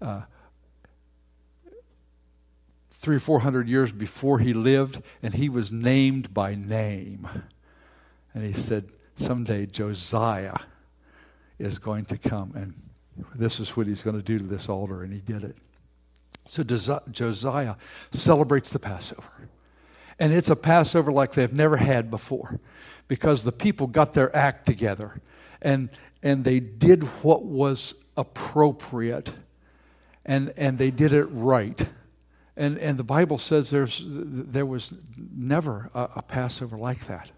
uh, 0.00 0.22
three 3.02 3.16
or 3.16 3.20
four 3.20 3.40
hundred 3.40 3.68
years 3.68 3.92
before 3.92 4.38
he 4.38 4.54
lived, 4.54 5.02
and 5.22 5.34
he 5.34 5.48
was 5.48 5.70
named 5.70 6.32
by 6.32 6.54
name. 6.54 7.28
And 8.32 8.44
he 8.44 8.54
said, 8.54 8.88
Someday 9.16 9.66
Josiah 9.66 10.56
is 11.58 11.78
going 11.78 12.06
to 12.06 12.16
come 12.16 12.52
and 12.56 12.72
this 13.34 13.60
is 13.60 13.76
what 13.76 13.86
he's 13.86 14.02
going 14.02 14.16
to 14.16 14.22
do 14.22 14.38
to 14.38 14.44
this 14.44 14.68
altar, 14.68 15.02
and 15.02 15.12
he 15.12 15.20
did 15.20 15.44
it. 15.44 15.56
So 16.46 16.62
Josiah 16.64 17.76
celebrates 18.10 18.70
the 18.70 18.78
Passover. 18.78 19.48
And 20.18 20.32
it's 20.32 20.50
a 20.50 20.56
Passover 20.56 21.12
like 21.12 21.32
they've 21.32 21.52
never 21.52 21.76
had 21.76 22.10
before 22.10 22.58
because 23.08 23.44
the 23.44 23.52
people 23.52 23.86
got 23.86 24.14
their 24.14 24.34
act 24.34 24.66
together 24.66 25.20
and, 25.60 25.88
and 26.22 26.44
they 26.44 26.60
did 26.60 27.04
what 27.22 27.44
was 27.44 27.94
appropriate 28.16 29.32
and, 30.24 30.52
and 30.56 30.78
they 30.78 30.90
did 30.90 31.12
it 31.12 31.24
right. 31.26 31.86
And, 32.56 32.78
and 32.78 32.98
the 32.98 33.04
Bible 33.04 33.38
says 33.38 33.70
there's, 33.70 34.02
there 34.04 34.66
was 34.66 34.92
never 35.16 35.90
a, 35.94 36.08
a 36.16 36.22
Passover 36.22 36.76
like 36.76 37.06
that. 37.06 37.30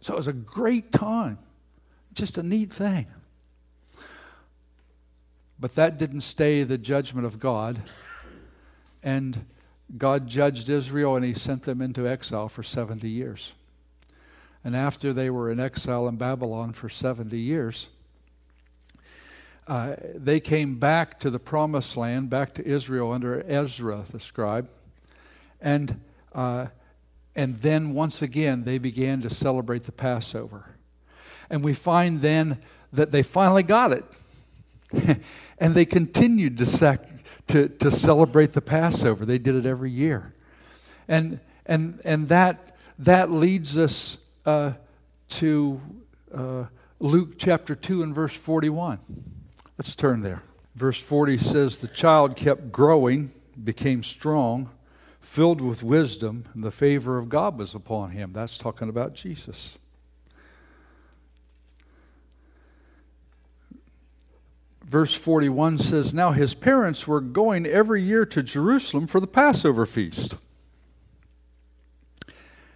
So 0.00 0.14
it 0.14 0.16
was 0.16 0.28
a 0.28 0.32
great 0.32 0.92
time, 0.92 1.38
just 2.14 2.38
a 2.38 2.42
neat 2.42 2.72
thing. 2.72 3.06
But 5.58 5.74
that 5.74 5.98
didn't 5.98 6.20
stay 6.20 6.62
the 6.62 6.78
judgment 6.78 7.26
of 7.26 7.38
God. 7.38 7.82
And 9.02 9.46
God 9.96 10.26
judged 10.26 10.68
Israel 10.68 11.16
and 11.16 11.24
he 11.24 11.32
sent 11.32 11.62
them 11.62 11.80
into 11.80 12.08
exile 12.08 12.48
for 12.48 12.62
70 12.62 13.08
years. 13.08 13.54
And 14.64 14.74
after 14.74 15.12
they 15.12 15.30
were 15.30 15.50
in 15.50 15.60
exile 15.60 16.08
in 16.08 16.16
Babylon 16.16 16.72
for 16.72 16.88
70 16.88 17.38
years, 17.38 17.88
uh, 19.66 19.96
they 20.14 20.38
came 20.38 20.78
back 20.78 21.18
to 21.20 21.30
the 21.30 21.38
promised 21.38 21.96
land, 21.96 22.30
back 22.30 22.54
to 22.54 22.64
Israel 22.64 23.12
under 23.12 23.44
Ezra 23.48 24.04
the 24.10 24.20
scribe. 24.20 24.68
And, 25.60 26.00
uh, 26.34 26.66
and 27.34 27.60
then 27.60 27.92
once 27.92 28.22
again, 28.22 28.64
they 28.64 28.78
began 28.78 29.22
to 29.22 29.30
celebrate 29.30 29.84
the 29.84 29.92
Passover. 29.92 30.76
And 31.50 31.64
we 31.64 31.74
find 31.74 32.22
then 32.22 32.58
that 32.92 33.10
they 33.10 33.22
finally 33.24 33.64
got 33.64 33.92
it. 33.92 34.04
and 35.58 35.74
they 35.74 35.84
continued 35.84 36.58
to, 36.58 36.66
sac- 36.66 37.08
to, 37.48 37.68
to 37.68 37.90
celebrate 37.90 38.52
the 38.52 38.60
Passover. 38.60 39.24
They 39.26 39.38
did 39.38 39.56
it 39.56 39.66
every 39.66 39.90
year. 39.90 40.32
And, 41.08 41.40
and, 41.64 42.00
and 42.04 42.28
that, 42.28 42.76
that 43.00 43.32
leads 43.32 43.76
us 43.76 44.18
uh, 44.44 44.72
to 45.30 45.80
uh, 46.32 46.64
Luke 47.00 47.36
chapter 47.36 47.74
2 47.74 48.04
and 48.04 48.14
verse 48.14 48.34
41. 48.34 49.00
Let's 49.78 49.94
turn 49.94 50.22
there. 50.22 50.42
Verse 50.74 51.00
40 51.00 51.38
says, 51.38 51.78
The 51.78 51.88
child 51.88 52.36
kept 52.36 52.72
growing, 52.72 53.32
became 53.62 54.02
strong, 54.02 54.70
filled 55.20 55.60
with 55.60 55.82
wisdom, 55.82 56.46
and 56.54 56.62
the 56.62 56.70
favor 56.70 57.18
of 57.18 57.28
God 57.28 57.58
was 57.58 57.74
upon 57.74 58.10
him. 58.10 58.32
That's 58.32 58.58
talking 58.58 58.88
about 58.88 59.14
Jesus. 59.14 59.76
verse 64.86 65.14
41 65.14 65.78
says, 65.78 66.14
Now 66.14 66.32
his 66.32 66.54
parents 66.54 67.06
were 67.06 67.20
going 67.20 67.66
every 67.66 68.02
year 68.02 68.24
to 68.26 68.42
Jerusalem 68.42 69.06
for 69.06 69.20
the 69.20 69.26
Passover 69.26 69.84
feast. 69.84 70.36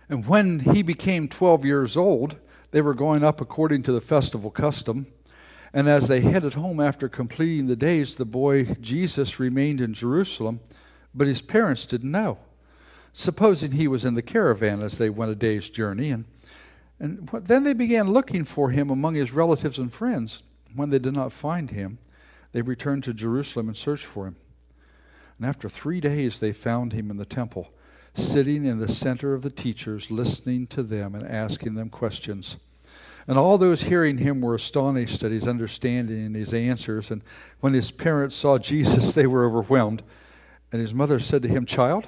And 0.09 0.27
when 0.27 0.61
he 0.61 0.83
became 0.83 1.29
12 1.29 1.65
years 1.65 1.97
old, 1.97 2.37
they 2.73 2.83
were 2.83 2.95
going 2.95 3.23
up 3.23 3.41
according 3.41 3.85
to 3.85 3.93
the 3.93 4.01
festival 4.01 4.51
custom. 4.51 5.07
And 5.73 5.89
as 5.89 6.09
they 6.09 6.21
headed 6.21 6.55
home 6.55 6.81
after 6.81 7.09
completing 7.09 7.67
the 7.67 7.77
days, 7.77 8.17
the 8.17 8.25
boy 8.25 8.65
Jesus 8.81 9.39
remained 9.39 9.81
in 9.81 9.95
Jerusalem, 9.95 10.61
but 11.15 11.29
his 11.29 11.43
parents 11.43 11.87
didn't 11.87 12.11
know. 12.11 12.39
Supposing 13.13 13.73
he 13.73 13.89
was 13.89 14.05
in 14.05 14.15
the 14.15 14.23
caravan 14.23 14.83
as 14.83 14.99
they 14.99 15.11
went 15.11 15.33
a 15.33 15.35
day's 15.35 15.69
journey, 15.69 16.11
and, 16.11 16.25
and 16.99 17.29
then 17.45 17.65
they 17.65 17.73
began 17.73 18.13
looking 18.13 18.45
for 18.45 18.71
him 18.71 18.91
among 18.91 19.15
his 19.15 19.33
relatives 19.33 19.79
and 19.79 19.93
friends. 19.93 20.43
When 20.75 20.91
they 20.91 21.01
did 21.01 21.15
not 21.15 21.33
find 21.33 21.71
him, 21.71 21.99
they 22.53 22.63
returned 22.63 23.05
to 23.05 23.15
Jerusalem 23.15 23.69
and 23.69 23.77
searched 23.77 24.05
for 24.05 24.27
him. 24.27 24.37
And 25.39 25.49
after 25.49 25.69
three 25.69 26.01
days, 26.01 26.39
they 26.39 26.53
found 26.53 26.93
him 26.93 27.11
in 27.11 27.17
the 27.17 27.25
temple, 27.25 27.71
sitting 28.15 28.65
in 28.65 28.79
the 28.79 28.89
center 28.89 29.35
of 29.35 29.43
the 29.43 29.51
teachers, 29.51 30.11
listening 30.11 30.67
to 30.69 30.83
them 30.83 31.15
and 31.15 31.27
asking 31.27 31.75
them 31.75 31.89
questions. 31.89 32.57
And 33.27 33.39
all 33.39 33.59
those 33.59 33.83
hearing 33.83 34.19
him 34.19 34.41
were 34.41 34.55
astonished 34.55 35.23
at 35.23 35.31
his 35.31 35.47
understanding 35.47 36.27
and 36.27 36.35
his 36.35 36.53
answers. 36.53 37.11
And 37.11 37.23
when 37.61 37.75
his 37.75 37.91
parents 37.91 38.35
saw 38.35 38.59
Jesus, 38.59 39.15
they 39.15 39.27
were 39.27 39.45
overwhelmed. 39.45 40.03
And 40.73 40.81
his 40.81 40.95
mother 40.95 41.21
said 41.21 41.43
to 41.43 41.49
him, 41.49 41.67
Child, 41.67 42.07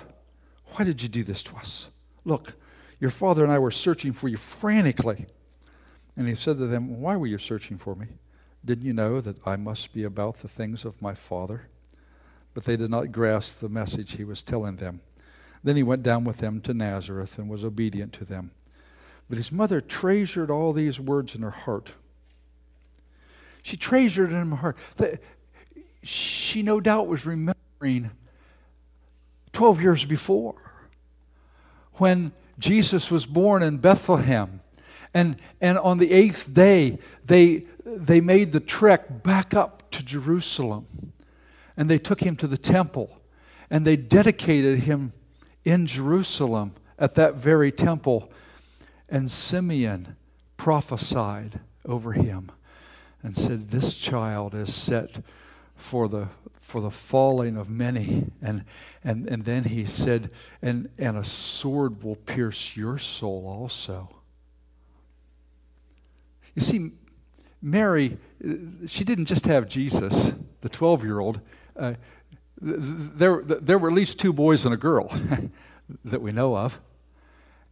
why 0.72 0.84
did 0.84 1.02
you 1.02 1.08
do 1.08 1.24
this 1.24 1.42
to 1.44 1.56
us? 1.56 1.88
Look, 2.24 2.54
your 2.98 3.10
father 3.10 3.42
and 3.42 3.52
I 3.52 3.58
were 3.58 3.70
searching 3.70 4.12
for 4.12 4.28
you 4.28 4.36
frantically. 4.36 5.26
And 6.16 6.28
he 6.28 6.34
said 6.34 6.58
to 6.58 6.66
them, 6.66 7.00
Why 7.00 7.16
were 7.16 7.26
you 7.26 7.38
searching 7.38 7.76
for 7.76 7.94
me? 7.94 8.06
Didn't 8.64 8.84
you 8.84 8.92
know 8.92 9.20
that 9.20 9.44
I 9.46 9.56
must 9.56 9.92
be 9.92 10.04
about 10.04 10.38
the 10.38 10.48
things 10.48 10.84
of 10.84 11.02
my 11.02 11.14
father? 11.14 11.68
But 12.54 12.64
they 12.64 12.76
did 12.76 12.90
not 12.90 13.12
grasp 13.12 13.60
the 13.60 13.68
message 13.68 14.12
he 14.12 14.24
was 14.24 14.42
telling 14.42 14.76
them. 14.76 15.00
Then 15.64 15.76
he 15.76 15.82
went 15.82 16.02
down 16.02 16.24
with 16.24 16.38
them 16.38 16.60
to 16.62 16.74
Nazareth 16.74 17.38
and 17.38 17.48
was 17.48 17.64
obedient 17.64 18.12
to 18.14 18.24
them. 18.24 18.52
But 19.28 19.38
his 19.38 19.50
mother 19.50 19.80
treasured 19.80 20.50
all 20.50 20.72
these 20.72 21.00
words 21.00 21.34
in 21.34 21.42
her 21.42 21.50
heart. 21.50 21.92
She 23.62 23.76
treasured 23.76 24.32
in 24.32 24.50
her 24.50 24.56
heart. 24.56 24.76
That 24.96 25.22
she 26.02 26.62
no 26.62 26.80
doubt 26.80 27.06
was 27.06 27.24
remembering 27.24 28.10
12 29.52 29.80
years 29.80 30.04
before 30.04 30.54
when 31.94 32.32
Jesus 32.58 33.10
was 33.10 33.26
born 33.26 33.62
in 33.62 33.78
Bethlehem. 33.78 34.60
And, 35.14 35.36
and 35.60 35.78
on 35.78 35.98
the 35.98 36.10
eighth 36.10 36.52
day, 36.52 36.98
they, 37.24 37.66
they 37.84 38.20
made 38.20 38.52
the 38.52 38.60
trek 38.60 39.22
back 39.22 39.54
up 39.54 39.90
to 39.92 40.02
Jerusalem. 40.02 41.12
And 41.76 41.88
they 41.88 41.98
took 41.98 42.20
him 42.20 42.36
to 42.36 42.46
the 42.46 42.58
temple. 42.58 43.18
And 43.70 43.86
they 43.86 43.96
dedicated 43.96 44.80
him 44.80 45.12
in 45.64 45.86
Jerusalem 45.86 46.72
at 46.98 47.14
that 47.14 47.34
very 47.34 47.70
temple 47.70 48.30
and 49.12 49.30
Simeon 49.30 50.16
prophesied 50.56 51.60
over 51.84 52.12
him 52.12 52.50
and 53.22 53.36
said, 53.36 53.70
This 53.70 53.94
child 53.94 54.54
is 54.54 54.74
set 54.74 55.22
for 55.76 56.08
the 56.08 56.28
for 56.60 56.80
the 56.80 56.90
falling 56.90 57.56
of 57.56 57.68
many. 57.68 58.24
And 58.40 58.64
and, 59.04 59.28
and 59.28 59.44
then 59.44 59.64
he 59.64 59.84
said, 59.84 60.30
and, 60.62 60.88
and 60.96 61.16
a 61.16 61.24
sword 61.24 62.02
will 62.02 62.16
pierce 62.16 62.76
your 62.76 62.98
soul 62.98 63.46
also. 63.46 64.08
You 66.54 66.62
see, 66.62 66.92
Mary, 67.60 68.16
she 68.86 69.04
didn't 69.04 69.26
just 69.26 69.46
have 69.46 69.68
Jesus, 69.68 70.32
the 70.60 70.68
12 70.68 71.04
year 71.04 71.18
old. 71.18 71.40
Uh, 71.76 71.94
there, 72.60 73.42
there 73.42 73.78
were 73.78 73.88
at 73.88 73.94
least 73.94 74.20
two 74.20 74.32
boys 74.32 74.64
and 74.64 74.72
a 74.72 74.76
girl 74.76 75.12
that 76.04 76.22
we 76.22 76.30
know 76.30 76.56
of. 76.56 76.80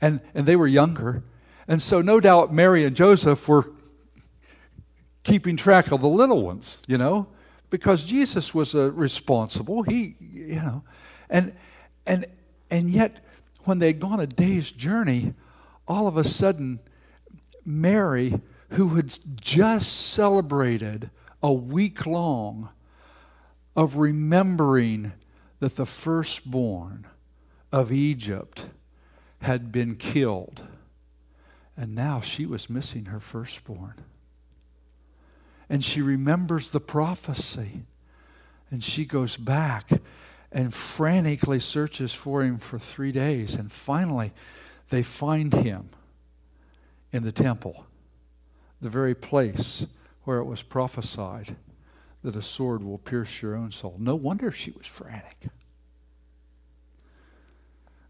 And, 0.01 0.21
and 0.35 0.47
they 0.47 0.57
were 0.57 0.67
younger. 0.67 1.23
And 1.71 1.81
so, 1.81 2.03
no 2.03 2.19
doubt, 2.19 2.53
Mary 2.53 2.85
and 2.85 2.97
Joseph 2.97 3.47
were 3.47 3.71
keeping 5.23 5.57
track 5.57 5.93
of 5.93 6.01
the 6.01 6.09
little 6.09 6.43
ones, 6.43 6.83
you 6.89 6.99
know, 6.99 7.29
because 7.71 8.03
Jesus 8.03 8.53
was 8.53 8.75
responsible. 8.75 9.85
He, 9.85 10.17
you 10.21 10.57
know, 10.57 10.83
and, 11.31 11.55
and, 12.07 12.27
and 12.73 12.91
yet, 12.91 13.25
when 13.67 13.79
they'd 13.79 14.01
gone 14.01 14.19
a 14.19 14.27
day's 14.27 14.73
journey, 14.73 15.33
all 15.87 16.09
of 16.09 16.17
a 16.17 16.25
sudden, 16.25 16.81
Mary, 17.65 18.41
who 18.71 18.97
had 18.97 19.17
just 19.41 20.09
celebrated 20.09 21.09
a 21.41 21.53
week 21.53 22.05
long 22.05 22.71
of 23.77 23.97
remembering 23.97 25.13
that 25.61 25.77
the 25.77 25.87
firstborn 25.87 27.07
of 27.71 27.93
Egypt 27.93 28.67
had 29.43 29.71
been 29.71 29.95
killed 29.95 30.65
and 31.77 31.95
now 31.95 32.21
she 32.21 32.47
was 32.47 32.69
missing 32.69 33.07
her 33.07 33.21
firstborn. 33.21 33.95
And 35.69 35.85
she 35.85 36.03
remembers 36.03 36.71
the 36.71 36.81
prophecy. 36.81 37.83
And 38.71 38.85
she 38.85 39.05
goes 39.05 39.37
back 39.37 39.91
and 40.53 40.75
frantically 40.75 41.61
searches 41.61 42.13
for 42.13 42.43
him 42.43 42.59
for 42.59 42.79
three 42.79 43.13
days. 43.13 43.55
And 43.55 43.71
finally, 43.71 44.33
they 44.91 45.03
find 45.03 45.53
him 45.53 45.91
in 47.13 47.23
the 47.23 47.33
temple, 47.33 47.87
the 48.81 48.91
very 48.91 49.15
place 49.15 49.87
where 50.25 50.39
it 50.39 50.45
was 50.45 50.63
prophesied 50.63 51.57
that 52.23 52.37
a 52.37 52.43
sword 52.43 52.83
will 52.83 52.99
pierce 52.99 53.41
your 53.41 53.57
own 53.57 53.71
soul. 53.71 53.97
No 53.99 54.15
wonder 54.15 54.51
she 54.51 54.73
was 54.73 54.87
frantic. 54.87 55.47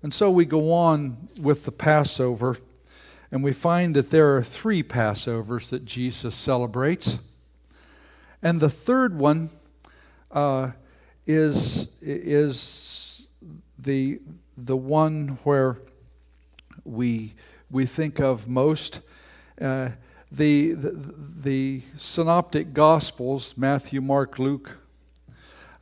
And 0.02 0.12
so 0.12 0.30
we 0.30 0.44
go 0.46 0.72
on 0.72 1.28
with 1.38 1.64
the 1.64 1.72
Passover 1.72 2.56
and 3.32 3.44
we 3.44 3.52
find 3.52 3.94
that 3.94 4.10
there 4.10 4.36
are 4.36 4.42
three 4.42 4.82
Passovers 4.82 5.70
that 5.70 5.84
Jesus 5.84 6.34
celebrates. 6.34 7.18
And 8.42 8.60
the 8.60 8.70
third 8.70 9.16
one 9.16 9.50
uh, 10.32 10.70
is, 11.26 11.88
is 12.00 13.26
the, 13.78 14.20
the 14.56 14.76
one 14.76 15.38
where 15.44 15.78
we, 16.84 17.34
we 17.70 17.86
think 17.86 18.18
of 18.18 18.48
most. 18.48 19.00
Uh, 19.60 19.90
the, 20.32 20.72
the, 20.72 21.14
the, 21.42 21.82
synoptic 21.96 22.72
gospels, 22.72 23.54
Matthew, 23.56 24.00
Mark, 24.00 24.38
Luke, 24.38 24.78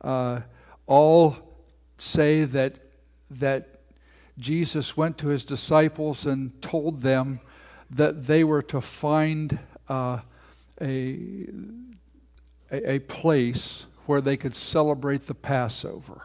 uh, 0.01 0.41
all 0.87 1.37
say 1.97 2.45
that, 2.45 2.79
that 3.29 3.68
Jesus 4.39 4.95
went 4.95 5.17
to 5.17 5.27
his 5.27 5.43
disciples 5.43 6.25
and 6.25 6.59
told 6.61 7.01
them 7.01 7.41
that 7.91 8.25
they 8.25 8.43
were 8.43 8.61
to 8.63 8.79
find 8.79 9.59
uh, 9.89 10.19
a, 10.79 11.47
a, 12.71 12.99
place 12.99 13.85
where 14.05 14.21
they 14.21 14.37
could 14.37 14.55
celebrate 14.55 15.27
the 15.27 15.33
Passover. 15.33 16.23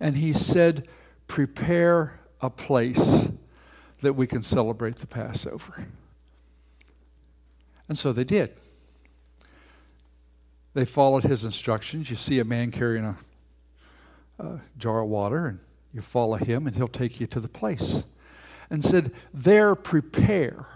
And 0.00 0.16
he 0.16 0.32
said, 0.32 0.88
Prepare 1.26 2.20
a 2.40 2.48
place 2.48 3.28
that 4.00 4.14
we 4.14 4.26
can 4.26 4.42
celebrate 4.42 4.96
the 4.96 5.06
Passover. 5.06 5.86
And 7.88 7.98
so 7.98 8.12
they 8.12 8.24
did. 8.24 8.54
They 10.74 10.84
followed 10.84 11.24
his 11.24 11.44
instructions. 11.44 12.08
You 12.08 12.16
see 12.16 12.38
a 12.38 12.44
man 12.44 12.70
carrying 12.70 13.04
a, 13.04 13.16
a 14.38 14.60
jar 14.78 15.02
of 15.02 15.08
water, 15.08 15.46
and 15.46 15.58
you 15.92 16.00
follow 16.00 16.36
him, 16.36 16.66
and 16.66 16.76
he'll 16.76 16.88
take 16.88 17.20
you 17.20 17.26
to 17.28 17.40
the 17.40 17.48
place. 17.48 18.02
And 18.70 18.84
said, 18.84 19.12
There 19.34 19.74
prepare 19.74 20.66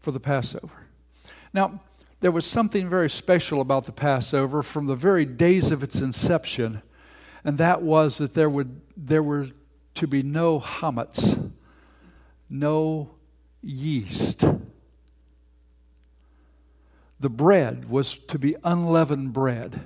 for 0.00 0.10
the 0.10 0.20
Passover. 0.20 0.86
Now, 1.52 1.80
there 2.20 2.32
was 2.32 2.44
something 2.44 2.88
very 2.88 3.08
special 3.08 3.60
about 3.60 3.86
the 3.86 3.92
Passover 3.92 4.62
from 4.62 4.86
the 4.86 4.96
very 4.96 5.24
days 5.24 5.70
of 5.70 5.82
its 5.82 5.96
inception, 5.96 6.82
and 7.44 7.56
that 7.58 7.82
was 7.82 8.18
that 8.18 8.34
there, 8.34 8.50
would, 8.50 8.80
there 8.96 9.22
were 9.22 9.48
to 9.94 10.06
be 10.06 10.22
no 10.22 10.60
chametz, 10.60 11.50
no 12.48 13.10
yeast. 13.62 14.44
The 17.20 17.30
bread 17.30 17.88
was 17.88 18.16
to 18.16 18.38
be 18.38 18.56
unleavened 18.64 19.32
bread 19.32 19.80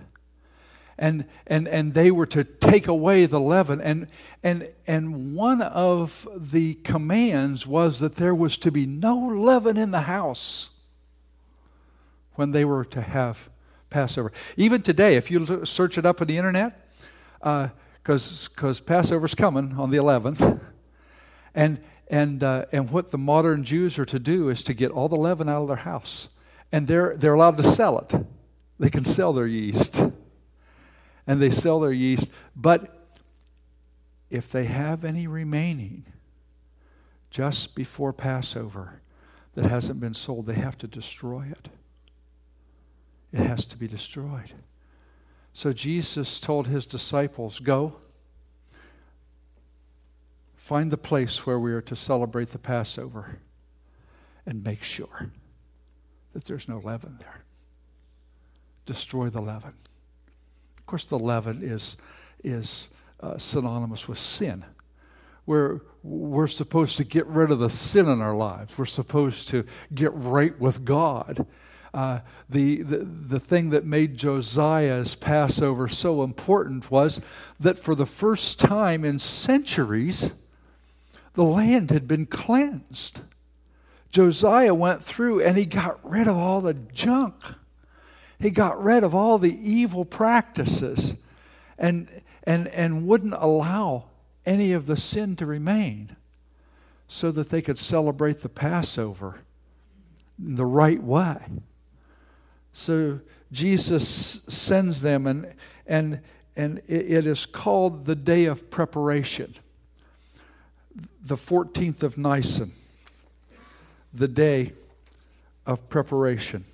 and, 0.98 1.24
and, 1.46 1.66
and 1.66 1.94
they 1.94 2.10
were 2.10 2.26
to 2.26 2.44
take 2.44 2.86
away 2.86 3.26
the 3.26 3.40
leaven. 3.40 3.80
And, 3.80 4.06
and, 4.42 4.68
and 4.86 5.34
one 5.34 5.60
of 5.60 6.28
the 6.36 6.74
commands 6.74 7.66
was 7.66 8.00
that 8.00 8.16
there 8.16 8.34
was 8.34 8.56
to 8.58 8.70
be 8.70 8.86
no 8.86 9.16
leaven 9.16 9.76
in 9.76 9.90
the 9.90 10.02
house 10.02 10.70
when 12.34 12.52
they 12.52 12.64
were 12.64 12.84
to 12.84 13.00
have 13.00 13.48
Passover. 13.90 14.32
Even 14.56 14.82
today, 14.82 15.16
if 15.16 15.30
you 15.30 15.64
search 15.64 15.98
it 15.98 16.06
up 16.06 16.20
on 16.20 16.26
the 16.26 16.36
internet, 16.36 16.88
because 17.40 18.50
uh, 18.58 18.74
Passover's 18.86 19.34
coming 19.34 19.74
on 19.76 19.90
the 19.90 19.96
11th, 19.96 20.60
and, 21.54 21.80
and, 22.08 22.42
uh, 22.42 22.66
and 22.72 22.90
what 22.90 23.10
the 23.10 23.18
modern 23.18 23.64
Jews 23.64 23.98
are 23.98 24.04
to 24.06 24.18
do 24.18 24.48
is 24.48 24.62
to 24.64 24.74
get 24.74 24.90
all 24.90 25.08
the 25.08 25.16
leaven 25.16 25.48
out 25.48 25.62
of 25.62 25.68
their 25.68 25.76
house. 25.76 26.28
And 26.72 26.88
they're, 26.88 27.16
they're 27.16 27.34
allowed 27.34 27.56
to 27.58 27.62
sell 27.62 27.98
it. 27.98 28.14
They 28.80 28.90
can 28.90 29.04
sell 29.04 29.32
their 29.32 29.46
yeast 29.46 30.02
and 31.26 31.40
they 31.40 31.50
sell 31.50 31.80
their 31.80 31.92
yeast. 31.92 32.28
But 32.54 33.06
if 34.30 34.50
they 34.50 34.64
have 34.64 35.04
any 35.04 35.26
remaining 35.26 36.04
just 37.30 37.74
before 37.74 38.12
Passover 38.12 39.00
that 39.54 39.66
hasn't 39.66 40.00
been 40.00 40.14
sold, 40.14 40.46
they 40.46 40.54
have 40.54 40.78
to 40.78 40.86
destroy 40.86 41.46
it. 41.50 41.68
it 43.32 43.40
has 43.40 43.64
to 43.66 43.76
be 43.76 43.88
destroyed. 43.88 44.52
So 45.52 45.72
Jesus 45.72 46.40
told 46.40 46.66
his 46.66 46.84
disciples, 46.84 47.60
Go, 47.60 47.96
find 50.56 50.90
the 50.90 50.96
place 50.96 51.46
where 51.46 51.58
we 51.58 51.72
are 51.72 51.82
to 51.82 51.94
celebrate 51.94 52.50
the 52.50 52.58
Passover, 52.58 53.38
and 54.46 54.64
make 54.64 54.82
sure 54.82 55.30
that 56.32 56.44
there's 56.44 56.68
no 56.68 56.80
leaven 56.84 57.16
there. 57.20 57.44
Destroy 58.84 59.30
the 59.30 59.40
leaven. 59.40 59.74
Course, 60.94 61.06
the 61.06 61.18
leaven 61.18 61.60
is, 61.60 61.96
is 62.44 62.88
uh, 63.18 63.36
synonymous 63.36 64.06
with 64.06 64.16
sin. 64.16 64.64
We're, 65.44 65.80
we're 66.04 66.46
supposed 66.46 66.98
to 66.98 67.02
get 67.04 67.26
rid 67.26 67.50
of 67.50 67.58
the 67.58 67.68
sin 67.68 68.06
in 68.06 68.20
our 68.20 68.36
lives. 68.36 68.78
We're 68.78 68.84
supposed 68.84 69.48
to 69.48 69.64
get 69.92 70.12
right 70.14 70.56
with 70.60 70.84
God. 70.84 71.48
Uh, 71.92 72.20
the, 72.48 72.82
the, 72.82 72.98
the 72.98 73.40
thing 73.40 73.70
that 73.70 73.84
made 73.84 74.16
Josiah's 74.16 75.16
Passover 75.16 75.88
so 75.88 76.22
important 76.22 76.88
was 76.92 77.20
that 77.58 77.80
for 77.80 77.96
the 77.96 78.06
first 78.06 78.60
time 78.60 79.04
in 79.04 79.18
centuries, 79.18 80.30
the 81.32 81.42
land 81.42 81.90
had 81.90 82.06
been 82.06 82.26
cleansed. 82.26 83.18
Josiah 84.12 84.74
went 84.74 85.02
through 85.02 85.42
and 85.42 85.58
he 85.58 85.66
got 85.66 85.98
rid 86.08 86.28
of 86.28 86.36
all 86.36 86.60
the 86.60 86.74
junk. 86.74 87.34
He 88.38 88.50
got 88.50 88.82
rid 88.82 89.04
of 89.04 89.14
all 89.14 89.38
the 89.38 89.56
evil 89.56 90.04
practices 90.04 91.14
and, 91.78 92.08
and, 92.44 92.68
and 92.68 93.06
wouldn't 93.06 93.34
allow 93.34 94.04
any 94.46 94.72
of 94.72 94.86
the 94.86 94.96
sin 94.96 95.36
to 95.36 95.46
remain 95.46 96.16
so 97.08 97.30
that 97.30 97.50
they 97.50 97.62
could 97.62 97.78
celebrate 97.78 98.40
the 98.40 98.48
Passover 98.48 99.40
the 100.38 100.66
right 100.66 101.02
way. 101.02 101.38
So 102.72 103.20
Jesus 103.52 104.40
sends 104.48 105.00
them, 105.00 105.26
and, 105.26 105.54
and, 105.86 106.20
and 106.56 106.82
it 106.88 107.26
is 107.26 107.46
called 107.46 108.04
the 108.04 108.16
day 108.16 108.46
of 108.46 108.70
preparation, 108.70 109.54
the 111.24 111.36
14th 111.36 112.02
of 112.02 112.18
Nisan, 112.18 112.72
the 114.12 114.28
day 114.28 114.72
of 115.66 115.88
preparation. 115.88 116.64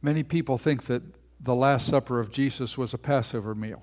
Many 0.00 0.22
people 0.22 0.58
think 0.58 0.84
that 0.84 1.02
the 1.40 1.54
Last 1.54 1.86
Supper 1.86 2.18
of 2.18 2.30
Jesus 2.30 2.76
was 2.76 2.94
a 2.94 2.98
Passover 2.98 3.54
meal. 3.54 3.82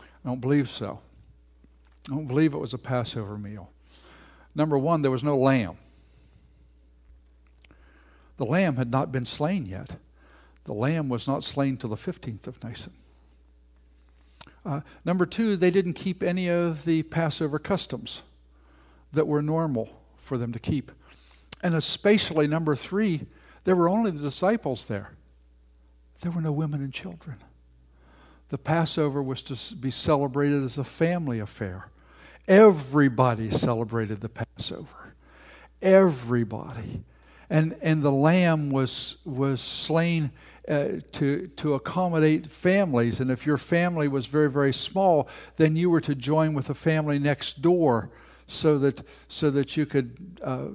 I 0.00 0.28
don't 0.28 0.40
believe 0.40 0.68
so. 0.68 1.00
I 2.08 2.14
don't 2.14 2.26
believe 2.26 2.54
it 2.54 2.58
was 2.58 2.74
a 2.74 2.78
Passover 2.78 3.38
meal. 3.38 3.70
Number 4.54 4.78
one, 4.78 5.02
there 5.02 5.10
was 5.10 5.24
no 5.24 5.36
lamb. 5.36 5.76
The 8.36 8.46
lamb 8.46 8.76
had 8.76 8.90
not 8.90 9.12
been 9.12 9.24
slain 9.24 9.66
yet. 9.66 9.96
The 10.64 10.72
lamb 10.72 11.08
was 11.08 11.26
not 11.26 11.44
slain 11.44 11.76
till 11.76 11.90
the 11.90 11.96
15th 11.96 12.46
of 12.46 12.62
Nisan. 12.62 12.92
Uh, 14.64 14.80
number 15.04 15.26
two, 15.26 15.56
they 15.56 15.70
didn't 15.70 15.92
keep 15.92 16.22
any 16.22 16.48
of 16.48 16.84
the 16.84 17.04
Passover 17.04 17.58
customs 17.58 18.22
that 19.12 19.26
were 19.26 19.42
normal 19.42 19.90
for 20.16 20.36
them 20.36 20.52
to 20.52 20.58
keep. 20.58 20.90
And 21.62 21.74
especially, 21.74 22.48
number 22.48 22.74
three, 22.74 23.26
there 23.66 23.74
were 23.74 23.88
only 23.88 24.12
the 24.12 24.22
disciples 24.22 24.86
there. 24.86 25.10
There 26.20 26.30
were 26.30 26.40
no 26.40 26.52
women 26.52 26.80
and 26.80 26.94
children. 26.94 27.36
The 28.48 28.58
Passover 28.58 29.20
was 29.20 29.42
to 29.42 29.74
be 29.74 29.90
celebrated 29.90 30.62
as 30.62 30.78
a 30.78 30.84
family 30.84 31.40
affair. 31.40 31.88
Everybody 32.46 33.50
celebrated 33.50 34.20
the 34.20 34.28
Passover. 34.28 35.14
Everybody. 35.82 37.02
And, 37.50 37.76
and 37.82 38.04
the 38.04 38.12
lamb 38.12 38.70
was, 38.70 39.16
was 39.24 39.60
slain 39.60 40.30
uh, 40.68 41.00
to, 41.12 41.48
to 41.56 41.74
accommodate 41.74 42.46
families. 42.46 43.18
And 43.18 43.32
if 43.32 43.44
your 43.44 43.58
family 43.58 44.06
was 44.06 44.26
very, 44.26 44.48
very 44.48 44.72
small, 44.72 45.26
then 45.56 45.74
you 45.74 45.90
were 45.90 46.00
to 46.02 46.14
join 46.14 46.54
with 46.54 46.68
the 46.68 46.74
family 46.74 47.18
next 47.18 47.62
door 47.62 48.10
so 48.46 48.78
that, 48.78 49.04
so 49.26 49.50
that 49.50 49.76
you 49.76 49.86
could 49.86 50.40
uh, 50.44 50.66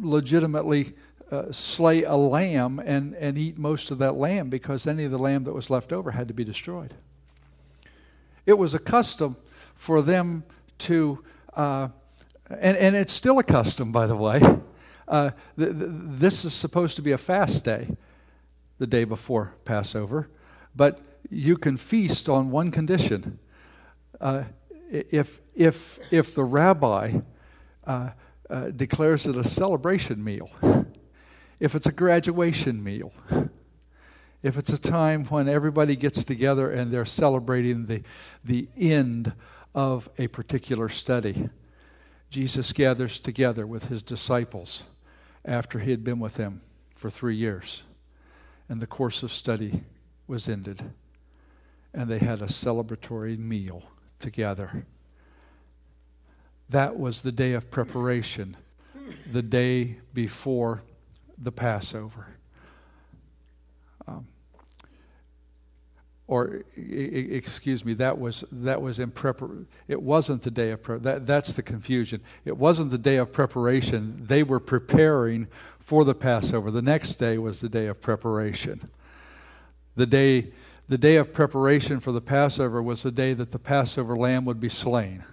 legitimately 0.00 0.94
uh, 1.30 1.52
slay 1.52 2.02
a 2.02 2.14
lamb 2.14 2.80
and, 2.80 3.14
and 3.14 3.38
eat 3.38 3.56
most 3.56 3.90
of 3.90 3.98
that 3.98 4.16
lamb 4.16 4.50
because 4.50 4.86
any 4.86 5.04
of 5.04 5.10
the 5.10 5.18
lamb 5.18 5.44
that 5.44 5.52
was 5.52 5.70
left 5.70 5.92
over 5.92 6.10
had 6.10 6.28
to 6.28 6.34
be 6.34 6.44
destroyed. 6.44 6.94
It 8.46 8.58
was 8.58 8.74
a 8.74 8.78
custom 8.78 9.36
for 9.76 10.02
them 10.02 10.42
to, 10.78 11.22
uh, 11.54 11.88
and, 12.48 12.76
and 12.76 12.96
it's 12.96 13.12
still 13.12 13.38
a 13.38 13.44
custom, 13.44 13.92
by 13.92 14.06
the 14.06 14.16
way. 14.16 14.40
Uh, 15.06 15.30
th- 15.58 15.70
th- 15.70 15.90
this 15.90 16.44
is 16.44 16.52
supposed 16.52 16.96
to 16.96 17.02
be 17.02 17.12
a 17.12 17.18
fast 17.18 17.64
day, 17.64 17.88
the 18.78 18.86
day 18.86 19.04
before 19.04 19.54
Passover, 19.64 20.28
but 20.74 21.00
you 21.30 21.56
can 21.56 21.76
feast 21.76 22.28
on 22.28 22.50
one 22.50 22.70
condition. 22.70 23.38
Uh, 24.20 24.44
if, 24.90 25.40
if, 25.54 25.98
if 26.10 26.34
the 26.34 26.44
rabbi 26.44 27.20
uh, 27.84 28.10
declares 28.74 29.26
it 29.26 29.36
a 29.36 29.44
celebration 29.44 30.22
meal, 30.22 30.50
if 31.60 31.74
it's 31.74 31.86
a 31.86 31.92
graduation 31.92 32.82
meal, 32.82 33.12
if 34.42 34.56
it's 34.56 34.70
a 34.70 34.78
time 34.78 35.26
when 35.26 35.48
everybody 35.48 35.94
gets 35.94 36.24
together 36.24 36.70
and 36.70 36.90
they're 36.90 37.04
celebrating 37.04 37.86
the, 37.86 38.02
the 38.42 38.66
end 38.78 39.32
of 39.74 40.08
a 40.18 40.26
particular 40.28 40.88
study, 40.88 41.50
Jesus 42.30 42.72
gathers 42.72 43.18
together 43.18 43.66
with 43.66 43.84
his 43.84 44.02
disciples 44.02 44.84
after 45.44 45.78
he 45.78 45.90
had 45.90 46.02
been 46.02 46.18
with 46.18 46.34
them 46.34 46.62
for 46.94 47.10
three 47.10 47.36
years. 47.36 47.82
And 48.68 48.80
the 48.80 48.86
course 48.86 49.22
of 49.22 49.32
study 49.32 49.82
was 50.26 50.48
ended. 50.48 50.82
And 51.92 52.08
they 52.08 52.18
had 52.18 52.40
a 52.40 52.46
celebratory 52.46 53.38
meal 53.38 53.82
together. 54.20 54.86
That 56.68 56.98
was 56.98 57.22
the 57.22 57.32
day 57.32 57.52
of 57.52 57.70
preparation, 57.70 58.56
the 59.30 59.42
day 59.42 59.98
before 60.14 60.82
the 61.40 61.52
Passover. 61.52 62.26
Um, 64.06 64.26
or 66.26 66.62
excuse 66.76 67.84
me, 67.84 67.94
that 67.94 68.18
was 68.18 68.44
that 68.52 68.80
was 68.80 69.00
in 69.00 69.10
prepar. 69.10 69.66
It 69.88 70.00
wasn't 70.00 70.42
the 70.42 70.50
day 70.50 70.70
of 70.70 70.82
pre- 70.82 70.98
that. 70.98 71.26
That's 71.26 71.54
the 71.54 71.62
confusion. 71.62 72.20
It 72.44 72.56
wasn't 72.56 72.92
the 72.92 72.98
day 72.98 73.16
of 73.16 73.32
preparation. 73.32 74.22
They 74.26 74.44
were 74.44 74.60
preparing 74.60 75.48
for 75.80 76.04
the 76.04 76.14
Passover. 76.14 76.70
The 76.70 76.82
next 76.82 77.16
day 77.16 77.36
was 77.36 77.60
the 77.60 77.68
day 77.68 77.86
of 77.86 78.00
preparation. 78.00 78.90
The 79.96 80.06
day, 80.06 80.52
the 80.88 80.98
day 80.98 81.16
of 81.16 81.32
preparation 81.32 81.98
for 81.98 82.12
the 82.12 82.20
Passover 82.20 82.80
was 82.80 83.02
the 83.02 83.10
day 83.10 83.34
that 83.34 83.50
the 83.50 83.58
Passover 83.58 84.16
lamb 84.16 84.44
would 84.44 84.60
be 84.60 84.68
slain. 84.68 85.24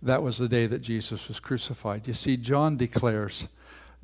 That 0.00 0.22
was 0.22 0.38
the 0.38 0.48
day 0.48 0.66
that 0.66 0.80
Jesus 0.80 1.28
was 1.28 1.38
crucified. 1.38 2.08
You 2.08 2.14
see, 2.14 2.38
John 2.38 2.78
declares 2.78 3.46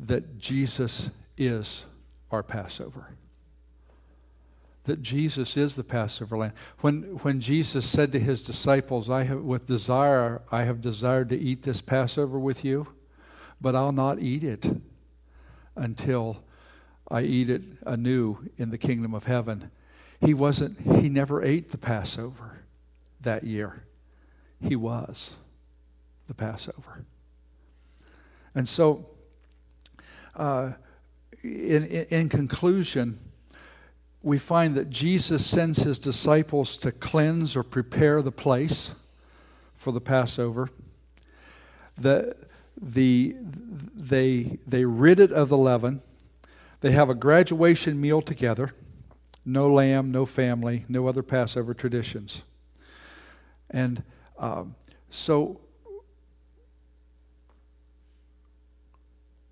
that 0.06 0.38
Jesus 0.38 1.10
is 1.36 1.84
our 2.30 2.42
Passover. 2.42 3.08
That 4.84 5.02
Jesus 5.02 5.56
is 5.56 5.76
the 5.76 5.84
Passover 5.84 6.38
lamb. 6.38 6.52
When, 6.80 7.02
when 7.22 7.40
Jesus 7.40 7.86
said 7.86 8.12
to 8.12 8.18
his 8.18 8.42
disciples, 8.42 9.10
I 9.10 9.24
have, 9.24 9.42
with 9.42 9.66
desire, 9.66 10.42
I 10.50 10.64
have 10.64 10.80
desired 10.80 11.28
to 11.30 11.38
eat 11.38 11.62
this 11.62 11.80
Passover 11.80 12.38
with 12.38 12.64
you, 12.64 12.88
but 13.60 13.76
I'll 13.76 13.92
not 13.92 14.20
eat 14.20 14.42
it 14.42 14.66
until 15.76 16.42
I 17.10 17.22
eat 17.22 17.50
it 17.50 17.62
anew 17.84 18.38
in 18.56 18.70
the 18.70 18.78
kingdom 18.78 19.14
of 19.14 19.24
heaven. 19.24 19.70
He 20.20 20.34
wasn't, 20.34 20.80
he 20.80 21.08
never 21.08 21.42
ate 21.42 21.70
the 21.70 21.78
Passover 21.78 22.60
that 23.20 23.44
year. 23.44 23.84
He 24.62 24.76
was 24.76 25.34
the 26.26 26.34
Passover. 26.34 27.04
And 28.54 28.68
so, 28.68 29.06
uh, 30.40 30.72
in, 31.42 31.84
in, 31.84 32.28
conclusion, 32.30 33.18
we 34.22 34.38
find 34.38 34.74
that 34.74 34.88
Jesus 34.88 35.44
sends 35.44 35.80
his 35.80 35.98
disciples 35.98 36.78
to 36.78 36.92
cleanse 36.92 37.54
or 37.54 37.62
prepare 37.62 38.22
the 38.22 38.32
place 38.32 38.92
for 39.76 39.92
the 39.92 40.00
Passover. 40.00 40.70
The, 41.98 42.34
the, 42.80 43.36
they, 43.94 44.58
they 44.66 44.86
rid 44.86 45.20
it 45.20 45.30
of 45.30 45.50
the 45.50 45.58
leaven. 45.58 46.00
They 46.80 46.92
have 46.92 47.10
a 47.10 47.14
graduation 47.14 48.00
meal 48.00 48.22
together. 48.22 48.72
No 49.44 49.70
lamb, 49.70 50.10
no 50.10 50.24
family, 50.24 50.86
no 50.88 51.06
other 51.06 51.22
Passover 51.22 51.74
traditions. 51.74 52.42
And 53.70 54.02
um, 54.38 54.74
so 55.10 55.60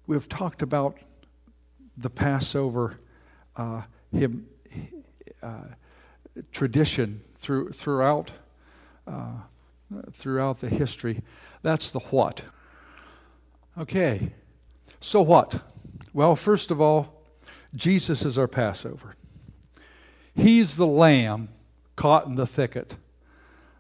we've 0.09 0.29
talked 0.29 0.63
about 0.63 0.99
the 1.97 2.11
Passover 2.11 2.99
uh, 3.57 3.83
him, 4.13 4.49
uh, 5.43 5.65
tradition 6.51 7.21
through, 7.39 7.71
throughout, 7.71 8.33
uh, 9.07 9.33
throughout 10.13 10.61
the 10.61 10.69
history. 10.69 11.23
That's 11.63 11.91
the 11.91 12.01
what. 12.01 12.43
Okay, 13.77 14.33
so 15.01 15.21
what? 15.23 15.63
Well, 16.13 16.35
first 16.35 16.71
of 16.71 16.81
all, 16.81 17.23
Jesus 17.75 18.25
is 18.25 18.39
our 18.39 18.49
Passover. 18.49 19.15
He's 20.35 20.77
the 20.77 20.87
lamb 20.87 21.51
caught 21.97 22.27
in 22.27 22.37
the 22.37 22.47
thicket 22.47 22.97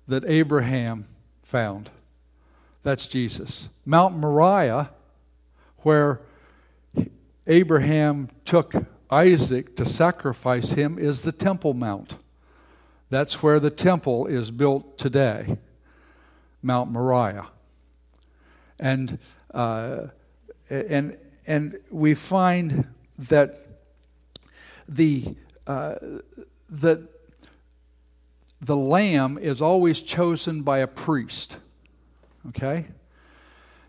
that 0.06 0.24
Abraham 0.26 1.06
found. 1.42 1.90
That's 2.82 3.06
Jesus. 3.06 3.68
Mount 3.86 4.16
Moriah, 4.16 4.90
where 5.78 6.20
Abraham 7.46 8.28
took 8.44 8.74
Isaac 9.10 9.74
to 9.76 9.84
sacrifice 9.84 10.72
him, 10.72 10.98
is 10.98 11.22
the 11.22 11.32
Temple 11.32 11.74
Mount. 11.74 12.16
That's 13.10 13.42
where 13.42 13.58
the 13.58 13.70
temple 13.70 14.26
is 14.26 14.50
built 14.50 14.98
today, 14.98 15.56
Mount 16.62 16.90
Moriah. 16.90 17.46
And, 18.78 19.18
uh, 19.54 20.08
and, 20.68 21.16
and 21.46 21.78
we 21.90 22.14
find 22.14 22.86
that 23.18 23.66
the, 24.88 25.34
uh, 25.66 25.94
that 26.68 27.00
the 28.60 28.76
lamb 28.76 29.38
is 29.38 29.62
always 29.62 30.00
chosen 30.00 30.62
by 30.62 30.78
a 30.78 30.86
priest. 30.86 31.56
Okay? 32.48 32.86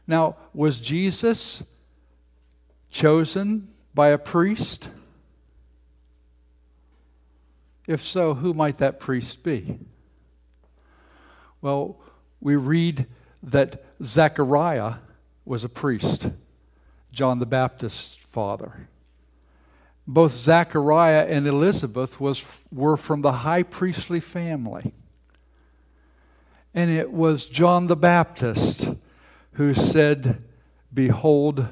Now, 0.07 0.37
was 0.53 0.79
Jesus 0.79 1.61
chosen 2.91 3.69
by 3.93 4.09
a 4.09 4.17
priest? 4.17 4.89
If 7.87 8.03
so, 8.03 8.35
who 8.35 8.53
might 8.53 8.77
that 8.77 8.99
priest 8.99 9.43
be? 9.43 9.79
Well, 11.61 11.99
we 12.39 12.55
read 12.55 13.07
that 13.43 13.83
Zechariah 14.03 14.95
was 15.45 15.63
a 15.63 15.69
priest, 15.69 16.29
John 17.11 17.39
the 17.39 17.45
Baptist's 17.45 18.15
father. 18.15 18.87
Both 20.05 20.33
Zechariah 20.33 21.25
and 21.27 21.47
Elizabeth 21.47 22.19
was, 22.19 22.43
were 22.71 22.97
from 22.97 23.21
the 23.21 23.31
high 23.31 23.63
priestly 23.63 24.19
family. 24.19 24.93
And 26.73 26.89
it 26.89 27.11
was 27.11 27.45
John 27.45 27.87
the 27.87 27.95
Baptist 27.95 28.89
who 29.53 29.73
said, 29.73 30.43
Behold 30.93 31.67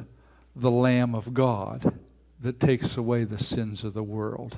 the 0.59 0.71
Lamb 0.71 1.15
of 1.15 1.33
God 1.33 1.93
that 2.39 2.59
takes 2.59 2.97
away 2.97 3.23
the 3.23 3.41
sins 3.41 3.83
of 3.83 3.93
the 3.93 4.03
world. 4.03 4.57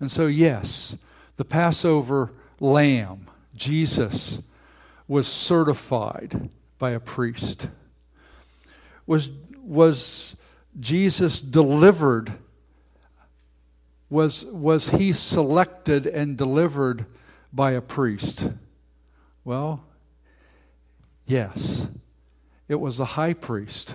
And 0.00 0.10
so, 0.10 0.26
yes, 0.26 0.96
the 1.36 1.44
Passover 1.44 2.32
lamb, 2.60 3.28
Jesus, 3.54 4.40
was 5.08 5.26
certified 5.26 6.50
by 6.78 6.90
a 6.90 7.00
priest. 7.00 7.68
Was, 9.06 9.30
was 9.62 10.36
Jesus 10.80 11.40
delivered? 11.40 12.32
Was, 14.10 14.44
was 14.46 14.88
he 14.88 15.12
selected 15.12 16.06
and 16.06 16.36
delivered 16.36 17.06
by 17.52 17.72
a 17.72 17.80
priest? 17.80 18.48
Well, 19.44 19.84
yes. 21.26 21.86
It 22.68 22.76
was 22.76 23.00
a 23.00 23.04
high 23.04 23.34
priest. 23.34 23.94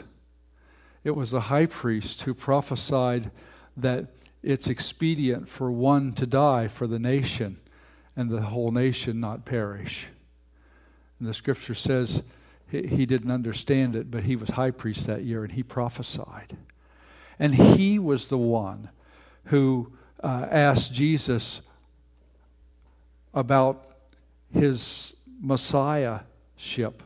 It 1.08 1.15
was 1.15 1.32
a 1.32 1.39
high 1.39 1.67
priest 1.67 2.24
who 2.24 2.34
prophesied 2.34 3.32
that 3.78 4.08
it's 4.43 4.67
expedient 4.67 5.48
for 5.48 5.72
one 5.72 6.12
to 6.15 6.26
die 6.26 6.67
for 6.67 6.86
the 6.86 7.00
nation 7.00 7.62
and 8.17 8.30
the 8.30 8.41
whole 8.41 8.72
nation 8.72 9.22
not 9.22 9.46
perish. 9.46 10.08
And 11.17 11.30
the 11.30 11.34
scripture 11.34 11.76
says 11.76 12.24
he, 12.70 12.86
he 12.88 13.06
didn't 13.06 13.32
understand 13.32 13.96
it, 13.96 14.12
but 14.12 14.24
he 14.24 14.36
was 14.36 14.50
high 14.50 14.72
priest 14.72 15.08
that 15.08 15.24
year 15.24 15.46
and 15.46 15.54
he 15.54 15.63
prophesied. 15.63 16.58
And 17.39 17.56
he 17.56 18.00
was 18.00 18.28
the 18.28 18.38
one 18.38 18.89
who 19.46 19.93
uh, 20.22 20.48
asked 20.52 20.91
Jesus 20.91 21.62
about 23.34 23.96
his 24.52 25.15
messiahship. 25.39 27.02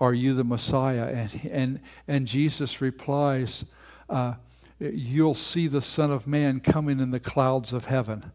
Are 0.00 0.14
you 0.14 0.34
the 0.34 0.44
Messiah? 0.44 1.06
And, 1.06 1.50
and, 1.50 1.80
and 2.06 2.26
Jesus 2.26 2.80
replies, 2.80 3.64
uh, 4.08 4.34
you'll 4.78 5.34
see 5.34 5.66
the 5.66 5.80
Son 5.80 6.10
of 6.10 6.26
Man 6.26 6.60
coming 6.60 7.00
in 7.00 7.10
the 7.10 7.20
clouds 7.20 7.72
of 7.72 7.86
heaven. 7.86 8.30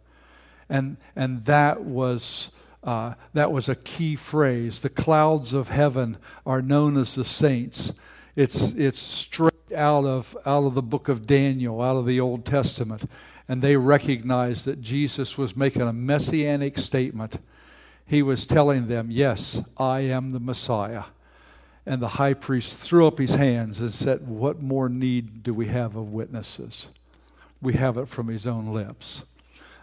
And, 0.70 0.98
and 1.16 1.46
that 1.46 1.84
was. 1.84 2.50
Uh, 2.84 3.14
that 3.32 3.50
was 3.50 3.70
a 3.70 3.76
key 3.76 4.14
phrase. 4.18 4.82
The 4.82 4.90
clouds 4.90 5.54
of 5.54 5.70
heaven 5.70 6.18
are 6.46 6.62
known 6.62 6.98
as 6.98 7.16
the 7.16 7.24
saints. 7.24 7.94
It's, 8.36 8.72
it's 8.72 9.00
straight 9.00 9.54
out 9.74 10.04
of, 10.04 10.36
out 10.46 10.66
of 10.66 10.74
the 10.74 10.82
book 10.82 11.08
of 11.08 11.26
Daniel, 11.26 11.82
out 11.82 11.96
of 11.96 12.06
the 12.06 12.20
Old 12.20 12.46
Testament. 12.46 13.10
And 13.48 13.62
they 13.62 13.78
recognized 13.78 14.66
that 14.66 14.82
Jesus 14.82 15.38
was 15.38 15.56
making 15.56 15.84
a 15.84 15.94
messianic 15.94 16.78
statement. 16.78 17.40
He 18.06 18.22
was 18.22 18.46
telling 18.46 18.88
them, 18.88 19.10
Yes, 19.10 19.62
I 19.78 20.02
am 20.02 20.32
the 20.32 20.42
Messiah. 20.42 21.04
And 21.86 22.02
the 22.02 22.08
high 22.08 22.34
priest 22.34 22.80
threw 22.80 23.08
up 23.08 23.18
his 23.18 23.36
hands 23.36 23.82
and 23.82 23.94
said, 23.94 24.28
What 24.28 24.62
more 24.62 24.88
need 24.88 25.44
do 25.44 25.54
we 25.54 25.68
have 25.68 25.96
of 25.96 26.14
witnesses? 26.14 26.90
We 27.62 27.74
have 27.74 27.98
it 27.98 28.08
from 28.08 28.28
his 28.28 28.48
own 28.48 28.68
lips. 28.68 29.24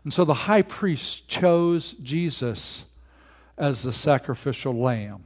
And 0.04 0.12
so 0.12 0.24
the 0.24 0.34
high 0.34 0.62
priest 0.62 1.28
chose 1.28 1.92
Jesus 2.02 2.84
as 3.58 3.82
the 3.82 3.92
sacrificial 3.92 4.74
lamb 4.74 5.24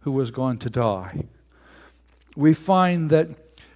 who 0.00 0.10
was 0.10 0.30
going 0.30 0.58
to 0.58 0.70
die. 0.70 1.24
We 2.36 2.54
find 2.54 3.10
that, 3.10 3.28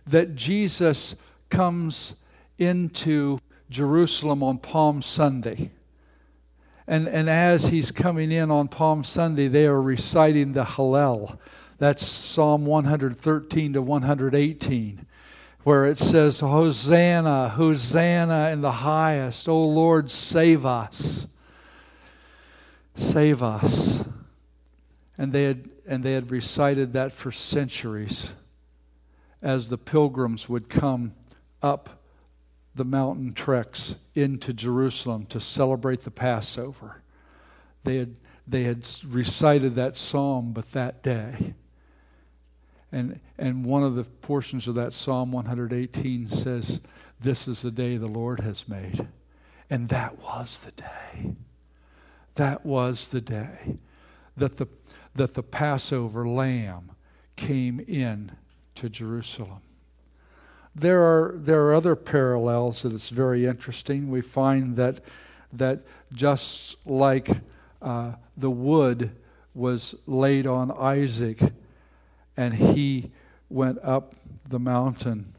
that 0.09 0.35
Jesus 0.35 1.15
comes 1.51 2.15
into 2.59 3.39
Jerusalem 3.71 4.43
on 4.43 4.59
Palm 4.59 5.03
Sunday. 5.03 5.71
And, 6.87 7.09
and 7.09 7.31
as 7.31 7.67
he's 7.67 7.91
coming 7.91 8.33
in 8.33 8.51
on 8.51 8.69
Palm 8.69 9.05
Sunday, 9.05 9.49
they 9.49 9.67
are 9.67 9.81
reciting 9.81 10.53
the 10.53 10.65
Hallel 10.65 11.39
that's 11.85 12.07
Psalm 12.07 12.65
113 12.65 13.75
to 13.75 13.83
118, 13.83 15.07
where 15.65 15.85
it 15.85 15.99
says, 15.99 16.41
Hosanna, 16.41 17.51
Hosanna 17.51 18.49
in 18.53 18.63
the 18.63 18.73
highest. 18.73 19.51
O 19.51 19.67
Lord, 19.67 20.11
save 20.11 20.65
us. 20.65 21.27
Save 22.97 23.43
us. 23.43 24.03
And 25.19 25.31
they 25.35 25.45
had, 25.45 25.69
and 25.87 26.03
they 26.03 26.15
had 26.15 26.31
recited 26.31 26.95
that 26.95 27.13
for 27.13 27.31
centuries 27.31 28.31
as 29.43 29.69
the 29.69 29.77
pilgrims 29.77 30.49
would 30.49 30.71
come 30.71 31.13
up 31.63 32.03
the 32.75 32.87
mountain 32.87 33.35
treks 33.35 33.95
into 34.15 34.55
Jerusalem 34.55 35.27
to 35.27 35.39
celebrate 35.39 36.03
the 36.03 36.11
Passover. 36.11 37.03
They 37.85 37.97
had, 37.97 38.17
they 38.47 38.63
had 38.63 38.89
recited 39.07 39.75
that 39.75 39.99
psalm, 39.99 40.53
but 40.55 40.73
that 40.73 41.03
day. 41.03 41.53
And, 42.95 43.19
and 43.39 43.65
one 43.65 43.83
of 43.83 43.97
the 43.97 44.05
portions 44.05 44.69
of 44.69 44.77
that 44.77 44.93
Psalm 44.93 45.33
118 45.33 46.29
says, 46.29 46.79
This 47.21 47.49
is 47.49 47.61
the 47.61 47.73
day 47.73 47.97
the 47.97 48.07
Lord 48.07 48.39
has 48.39 48.69
made. 48.69 49.09
And 49.69 49.89
that 49.89 50.17
was 50.21 50.61
the 50.61 50.71
day. 50.71 51.35
That 52.37 52.65
was 52.65 53.09
the 53.09 53.21
day 53.21 53.79
that 54.37 54.59
the, 54.59 54.69
that 55.17 55.35
the 55.35 55.43
Passover 55.43 56.29
lamb 56.29 56.93
came 57.35 57.81
in 57.81 58.31
to 58.77 58.89
Jerusalem. 58.89 59.63
There 60.77 61.03
are, 61.03 61.35
there 61.37 61.67
are 61.67 61.75
other 61.75 61.97
parallels 61.97 62.83
that 62.83 62.93
it's 62.93 63.09
very 63.09 63.45
interesting. 63.45 64.09
We 64.09 64.21
find 64.21 64.77
that, 64.77 65.01
that 65.53 65.81
just 66.13 66.77
like 66.87 67.29
uh, 67.83 68.13
the 68.37 68.51
wood 68.51 69.11
was 69.53 69.97
laid 70.07 70.47
on 70.47 70.71
Isaac 70.71 71.41
and 72.37 72.55
he 72.55 73.11
went 73.49 73.79
up 73.83 74.15
the 74.49 74.59
mountain 74.59 75.35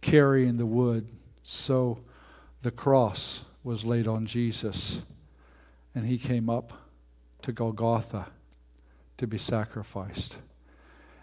carrying 0.00 0.56
the 0.56 0.66
wood. 0.66 1.08
So 1.42 1.98
the 2.62 2.70
cross 2.70 3.44
was 3.62 3.84
laid 3.84 4.06
on 4.06 4.26
Jesus, 4.26 5.00
and 5.94 6.06
he 6.06 6.18
came 6.18 6.48
up 6.48 6.72
to 7.42 7.52
Golgotha 7.52 8.26
to 9.18 9.26
be 9.26 9.38
sacrificed. 9.38 10.36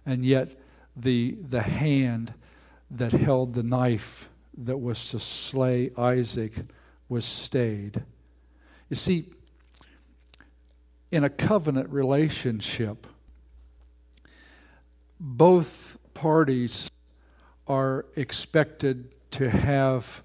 And 0.05 0.25
yet, 0.25 0.51
the, 0.95 1.37
the 1.49 1.61
hand 1.61 2.33
that 2.91 3.11
held 3.11 3.53
the 3.53 3.63
knife 3.63 4.29
that 4.57 4.77
was 4.77 5.09
to 5.09 5.19
slay 5.19 5.91
Isaac 5.97 6.53
was 7.09 7.25
stayed. 7.25 8.03
You 8.89 8.95
see, 8.95 9.29
in 11.11 11.23
a 11.23 11.29
covenant 11.29 11.89
relationship, 11.89 13.07
both 15.19 15.97
parties 16.13 16.89
are 17.67 18.05
expected 18.15 19.09
to 19.31 19.49
have 19.49 20.23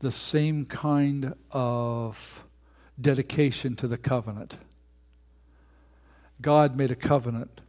the 0.00 0.10
same 0.10 0.64
kind 0.66 1.34
of 1.50 2.44
dedication 3.00 3.74
to 3.76 3.88
the 3.88 3.98
covenant. 3.98 4.56
God 6.40 6.76
made 6.76 6.90
a 6.90 6.96
covenant 6.96 7.60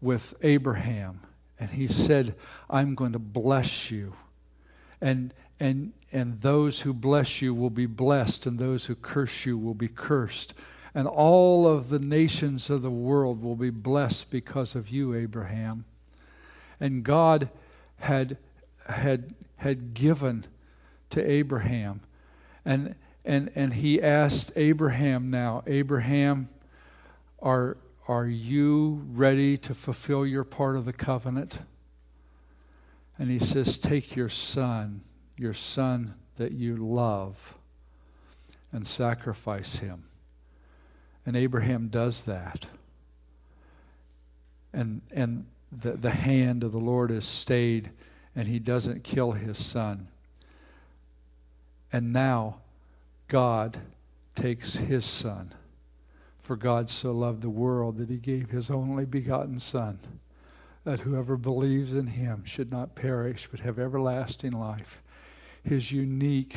with 0.00 0.34
Abraham 0.42 1.20
And 1.60 1.68
he 1.70 1.86
said, 1.86 2.34
I'm 2.70 2.94
going 2.94 3.12
to 3.12 3.18
bless 3.18 3.90
you. 3.90 4.14
And, 5.02 5.34
and, 5.60 5.92
and 6.10 6.40
those 6.40 6.80
who 6.80 6.94
bless 6.94 7.42
you 7.42 7.54
will 7.54 7.70
be 7.70 7.84
blessed, 7.84 8.46
and 8.46 8.58
those 8.58 8.86
who 8.86 8.94
curse 8.94 9.44
you 9.44 9.58
will 9.58 9.74
be 9.74 9.88
cursed. 9.88 10.54
And 10.94 11.06
all 11.06 11.68
of 11.68 11.88
the 11.88 11.98
nations 11.98 12.68
of 12.68 12.82
the 12.82 12.90
world 12.90 13.42
will 13.42 13.56
be 13.56 13.70
blessed 13.70 14.30
because 14.30 14.74
of 14.74 14.88
you, 14.88 15.14
Abraham. 15.14 15.84
And 16.80 17.04
God 17.04 17.48
had, 17.98 18.38
had, 18.88 19.34
had 19.56 19.94
given 19.94 20.46
to 21.10 21.30
Abraham. 21.30 22.00
And, 22.64 22.94
and, 23.24 23.50
and 23.54 23.74
he 23.74 24.02
asked 24.02 24.52
Abraham 24.56 25.30
now, 25.30 25.62
Abraham, 25.66 26.48
are, 27.40 27.76
are 28.08 28.26
you 28.26 29.06
ready 29.12 29.56
to 29.58 29.74
fulfill 29.74 30.26
your 30.26 30.44
part 30.44 30.76
of 30.76 30.84
the 30.84 30.92
covenant? 30.92 31.58
And 33.18 33.30
he 33.30 33.38
says, 33.38 33.78
Take 33.78 34.16
your 34.16 34.28
son, 34.28 35.02
your 35.36 35.54
son 35.54 36.14
that 36.38 36.52
you 36.52 36.76
love, 36.76 37.54
and 38.72 38.86
sacrifice 38.86 39.76
him. 39.76 40.04
And 41.26 41.36
Abraham 41.36 41.88
does 41.88 42.24
that. 42.24 42.66
And, 44.72 45.02
and 45.10 45.46
the, 45.70 45.92
the 45.92 46.10
hand 46.10 46.64
of 46.64 46.72
the 46.72 46.78
Lord 46.78 47.10
is 47.10 47.24
stayed, 47.24 47.90
and 48.34 48.48
he 48.48 48.58
doesn't 48.58 49.04
kill 49.04 49.32
his 49.32 49.58
son. 49.64 50.08
And 51.92 52.12
now 52.12 52.56
God 53.28 53.78
takes 54.34 54.74
his 54.74 55.04
son. 55.04 55.54
For 56.50 56.56
God 56.56 56.90
so 56.90 57.12
loved 57.12 57.42
the 57.42 57.48
world 57.48 57.98
that 57.98 58.10
he 58.10 58.16
gave 58.16 58.50
his 58.50 58.70
only 58.70 59.04
begotten 59.04 59.60
Son, 59.60 60.00
that 60.82 60.98
whoever 60.98 61.36
believes 61.36 61.94
in 61.94 62.08
him 62.08 62.44
should 62.44 62.72
not 62.72 62.96
perish 62.96 63.46
but 63.48 63.60
have 63.60 63.78
everlasting 63.78 64.50
life. 64.50 65.00
His 65.62 65.92
unique, 65.92 66.56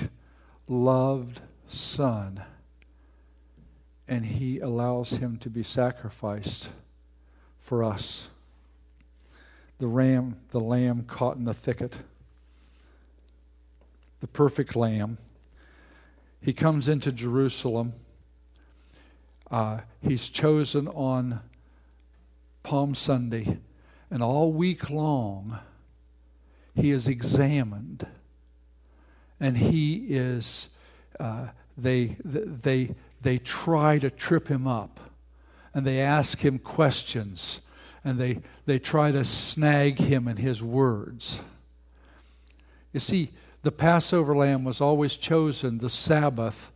loved 0.68 1.42
Son. 1.68 2.42
And 4.08 4.26
he 4.26 4.60
allows 4.60 5.12
him 5.12 5.38
to 5.38 5.50
be 5.50 5.64
sacrificed 5.64 6.70
for 7.60 7.84
us. 7.84 8.28
The 9.80 9.88
ram, 9.88 10.38
the 10.52 10.60
lamb 10.60 11.06
caught 11.08 11.38
in 11.38 11.46
the 11.46 11.54
thicket 11.54 11.98
the 14.24 14.28
perfect 14.28 14.74
lamb. 14.74 15.18
He 16.40 16.54
comes 16.54 16.88
into 16.88 17.12
Jerusalem. 17.12 17.92
Uh, 19.52 19.80
he's 20.02 20.30
chosen 20.30 20.88
on 20.88 21.42
Palm 22.64 22.96
Sunday, 22.96 23.58
and 24.10 24.24
all 24.24 24.54
week 24.54 24.90
long, 24.90 25.60
he 26.74 26.92
is 26.92 27.10
examined, 27.10 28.08
and 29.42 29.58
he 29.58 30.06
is. 30.08 30.70
Uh, 31.20 31.48
they 31.78 32.16
they 32.24 32.96
they 33.24 33.38
try 33.38 33.98
to 34.00 34.10
trip 34.10 34.48
him 34.48 34.68
up, 34.68 35.00
and 35.74 35.86
they 35.86 36.00
ask 36.00 36.40
him 36.40 36.60
questions, 36.60 37.62
and 38.04 38.20
they 38.20 38.42
they 38.66 38.80
try 38.80 39.12
to 39.12 39.24
snag 39.24 40.00
him 40.00 40.28
in 40.28 40.38
his 40.38 40.62
words. 40.62 41.40
You 42.92 43.00
see, 43.00 43.32
the 43.64 43.72
Passover 43.72 44.36
lamb 44.36 44.64
was 44.64 44.82
always 44.82 45.18
chosen 45.18 45.78
the 45.78 45.90
Sabbath 45.90 46.72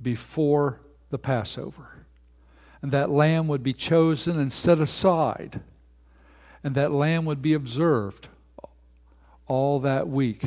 before 0.00 0.80
the 1.10 1.18
Passover. 1.18 1.88
And 2.80 2.92
that 2.92 3.10
lamb 3.10 3.48
would 3.48 3.62
be 3.62 3.72
chosen 3.72 4.38
and 4.38 4.52
set 4.52 4.78
aside. 4.78 5.60
And 6.62 6.74
that 6.76 6.92
lamb 6.92 7.24
would 7.24 7.42
be 7.42 7.54
observed 7.54 8.28
all 9.46 9.80
that 9.80 10.08
week 10.08 10.44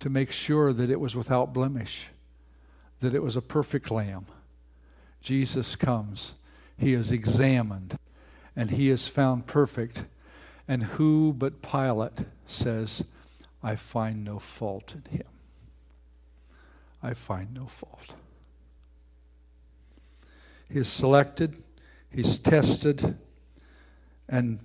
to 0.00 0.10
make 0.10 0.30
sure 0.30 0.72
that 0.72 0.90
it 0.90 1.00
was 1.00 1.16
without 1.16 1.52
blemish, 1.52 2.08
that 3.00 3.14
it 3.14 3.22
was 3.22 3.36
a 3.36 3.42
perfect 3.42 3.90
lamb. 3.90 4.26
Jesus 5.20 5.76
comes, 5.76 6.34
he 6.76 6.92
is 6.92 7.12
examined, 7.12 7.98
and 8.56 8.70
he 8.70 8.88
is 8.88 9.06
found 9.08 9.46
perfect. 9.46 10.04
And 10.66 10.82
who 10.82 11.34
but 11.36 11.62
Pilate 11.62 12.20
says, 12.46 13.02
I 13.62 13.76
find 13.76 14.24
no 14.24 14.38
fault 14.38 14.94
in 14.94 15.18
him. 15.18 15.26
I 17.02 17.14
find 17.14 17.52
no 17.52 17.66
fault. 17.66 18.14
He's 20.68 20.88
selected, 20.88 21.62
he's 22.10 22.38
tested, 22.38 23.18
and, 24.28 24.60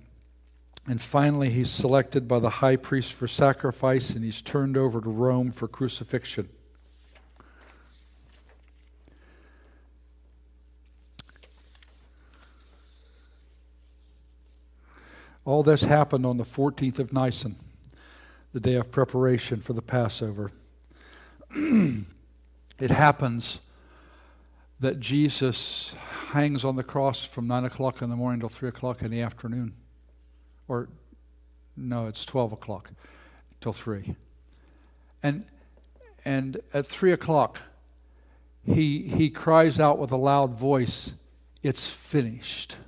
and 0.86 1.00
finally 1.00 1.50
he's 1.50 1.70
selected 1.70 2.28
by 2.28 2.38
the 2.38 2.50
high 2.50 2.76
priest 2.76 3.12
for 3.12 3.26
sacrifice, 3.26 4.10
and 4.10 4.24
he's 4.24 4.40
turned 4.40 4.76
over 4.76 5.00
to 5.00 5.10
Rome 5.10 5.50
for 5.50 5.66
crucifixion. 5.66 6.48
All 15.46 15.62
this 15.62 15.84
happened 15.84 16.26
on 16.26 16.38
the 16.38 16.44
14th 16.44 16.98
of 16.98 17.12
Nisan, 17.12 17.54
the 18.52 18.58
day 18.58 18.74
of 18.74 18.90
preparation 18.90 19.60
for 19.60 19.74
the 19.74 19.80
Passover. 19.80 20.50
it 21.54 22.90
happens 22.90 23.60
that 24.80 24.98
Jesus 24.98 25.94
hangs 26.32 26.64
on 26.64 26.74
the 26.74 26.82
cross 26.82 27.24
from 27.24 27.46
9 27.46 27.64
o'clock 27.64 28.02
in 28.02 28.10
the 28.10 28.16
morning 28.16 28.40
till 28.40 28.48
3 28.48 28.70
o'clock 28.70 29.02
in 29.02 29.12
the 29.12 29.22
afternoon. 29.22 29.72
Or, 30.66 30.88
no, 31.76 32.08
it's 32.08 32.26
12 32.26 32.52
o'clock 32.52 32.90
till 33.60 33.72
3. 33.72 34.16
And, 35.22 35.44
and 36.24 36.60
at 36.74 36.88
3 36.88 37.12
o'clock, 37.12 37.60
he, 38.64 39.02
he 39.02 39.30
cries 39.30 39.78
out 39.78 40.00
with 40.00 40.10
a 40.10 40.16
loud 40.16 40.58
voice, 40.58 41.12
It's 41.62 41.88
finished. 41.88 42.78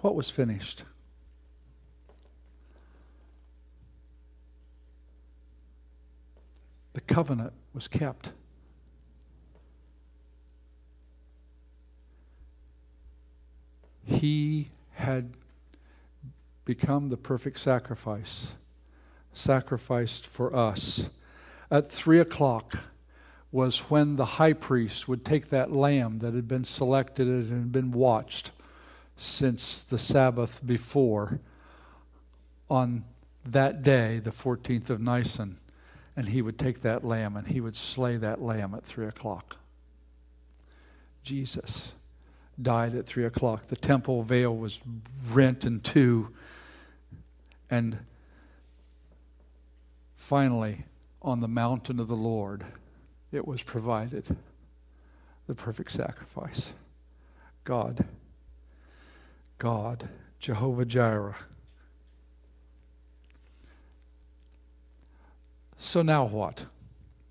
What 0.00 0.14
was 0.14 0.30
finished? 0.30 0.84
The 6.94 7.00
covenant 7.02 7.52
was 7.74 7.86
kept. 7.86 8.32
He 14.04 14.70
had 14.92 15.34
become 16.64 17.10
the 17.10 17.16
perfect 17.16 17.58
sacrifice, 17.58 18.48
sacrificed 19.32 20.26
for 20.26 20.54
us. 20.54 21.04
At 21.70 21.90
three 21.90 22.18
o'clock 22.18 22.78
was 23.52 23.90
when 23.90 24.16
the 24.16 24.24
high 24.24 24.52
priest 24.54 25.08
would 25.08 25.24
take 25.24 25.50
that 25.50 25.72
lamb 25.72 26.20
that 26.20 26.34
had 26.34 26.48
been 26.48 26.64
selected 26.64 27.28
and 27.28 27.50
had 27.50 27.72
been 27.72 27.92
watched 27.92 28.50
since 29.20 29.82
the 29.84 29.98
Sabbath 29.98 30.64
before 30.64 31.40
on 32.70 33.04
that 33.44 33.82
day, 33.82 34.18
the 34.18 34.30
14th 34.30 34.88
of 34.88 34.98
Nisan, 35.00 35.58
and 36.16 36.28
he 36.30 36.40
would 36.40 36.58
take 36.58 36.80
that 36.82 37.04
lamb 37.04 37.36
and 37.36 37.46
he 37.46 37.60
would 37.60 37.76
slay 37.76 38.16
that 38.16 38.40
lamb 38.40 38.74
at 38.74 38.84
3 38.84 39.06
o'clock. 39.06 39.56
Jesus 41.22 41.92
died 42.60 42.94
at 42.94 43.06
3 43.06 43.26
o'clock. 43.26 43.68
The 43.68 43.76
temple 43.76 44.22
veil 44.22 44.56
was 44.56 44.80
rent 45.30 45.66
in 45.66 45.80
two. 45.80 46.34
And 47.70 47.98
finally, 50.16 50.84
on 51.20 51.40
the 51.40 51.48
mountain 51.48 52.00
of 52.00 52.08
the 52.08 52.16
Lord, 52.16 52.64
it 53.32 53.46
was 53.46 53.62
provided 53.62 54.36
the 55.46 55.54
perfect 55.54 55.92
sacrifice. 55.92 56.72
God, 57.64 58.06
God, 59.60 60.08
Jehovah 60.40 60.84
Jireh, 60.84 61.36
So 65.82 66.02
now 66.02 66.24
what? 66.24 66.66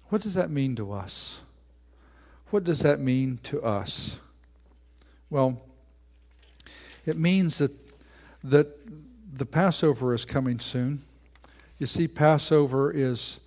What 0.10 0.24
does 0.24 0.34
that 0.34 0.50
mean 0.50 0.76
to 0.78 0.92
us? 0.92 1.40
What 2.50 2.64
does 2.64 2.80
that 2.80 3.00
mean 3.00 3.40
to 3.44 3.62
us? 3.62 4.18
Well, 5.30 5.62
it 7.06 7.16
means 7.16 7.60
that 7.60 7.72
that 8.44 8.68
the 9.38 9.46
Passover 9.46 10.16
is 10.16 10.26
coming 10.26 10.60
soon. 10.60 11.04
You 11.78 11.86
see, 11.86 12.08
Passover 12.08 12.92
is 12.92 13.40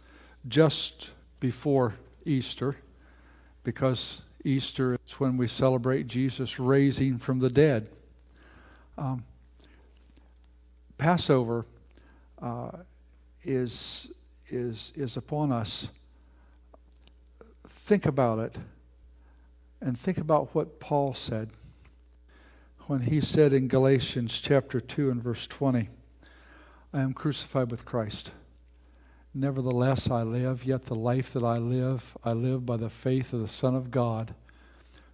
just 0.47 1.11
before 1.41 1.95
Easter 2.25 2.77
because 3.65 4.23
Easter 4.45 4.95
is 4.95 5.13
when 5.19 5.37
we 5.37 5.49
celebrate 5.49 6.07
Jesus 6.07 6.61
raising 6.61 7.19
from 7.19 7.41
the 7.41 7.51
dead. 7.51 7.89
Um, 8.99 9.25
Passover 10.99 11.67
uh, 12.41 12.71
is 13.43 14.11
is, 14.49 14.93
is 14.95 15.17
upon 15.17 15.51
us, 15.51 15.89
think 17.69 18.07
about 18.07 18.39
it 18.39 18.57
and 19.81 19.99
think 19.99 20.19
about 20.19 20.55
what 20.55 20.79
Paul 20.79 21.15
said 21.15 21.51
when 22.87 23.01
he 23.01 23.21
said 23.21 23.53
in 23.53 23.69
Galatians 23.69 24.41
chapter 24.41 24.81
2 24.81 25.11
and 25.11 25.23
verse 25.23 25.47
20, 25.47 25.89
I 26.93 27.01
am 27.01 27.15
crucified 27.15 27.71
with 27.71 27.85
Christ. 27.85 28.33
Nevertheless, 29.33 30.11
I 30.11 30.23
live, 30.23 30.65
yet 30.65 30.87
the 30.87 30.95
life 30.95 31.33
that 31.33 31.45
I 31.45 31.59
live, 31.59 32.17
I 32.23 32.33
live 32.33 32.67
by 32.67 32.77
the 32.77 32.91
faith 32.91 33.33
of 33.33 33.41
the 33.41 33.49
Son 33.49 33.75
of 33.75 33.91
God, 33.91 34.35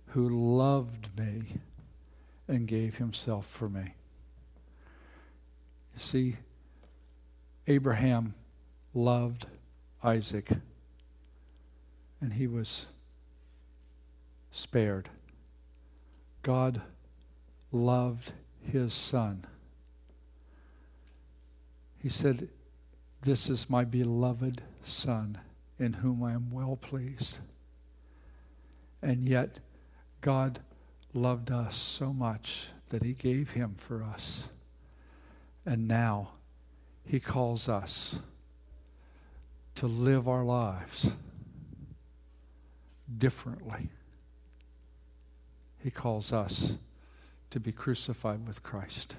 who 0.09 0.29
loved 0.29 1.17
me 1.17 1.59
and 2.49 2.67
gave 2.67 2.97
himself 2.97 3.47
for 3.47 3.69
me. 3.69 3.95
You 5.95 5.99
see, 5.99 6.37
Abraham 7.67 8.35
loved 8.95 9.47
Isaac, 10.03 10.51
and 12.21 12.33
he 12.33 12.47
was 12.47 12.87
spared. 14.51 15.11
God 16.43 16.81
loved 17.71 18.33
his 18.63 18.95
son. 18.95 19.45
He 22.03 22.09
said, 22.09 22.49
This 23.23 23.51
is 23.51 23.69
my 23.69 23.85
beloved 23.85 24.63
son 24.83 25.39
in 25.79 25.93
whom 25.93 26.23
I 26.23 26.33
am 26.33 26.51
well 26.51 26.77
pleased. 26.77 27.39
And 29.03 29.29
yet, 29.29 29.61
God 30.21 30.61
loved 31.19 31.51
us 31.51 31.77
so 31.77 32.13
much 32.13 32.69
that 32.91 33.03
he 33.03 33.13
gave 33.13 33.51
him 33.51 33.75
for 33.77 34.03
us. 34.03 34.45
And 35.67 35.87
now, 35.87 36.31
he 37.05 37.21
calls 37.21 37.69
us 37.69 38.17
to 39.75 39.87
live 39.87 40.29
our 40.29 40.45
lives 40.45 41.11
differently. 43.17 43.91
He 45.83 45.91
calls 45.91 46.33
us 46.33 46.75
to 47.51 47.61
be 47.61 47.73
crucified 47.73 48.47
with 48.47 48.63
Christ. 48.63 49.17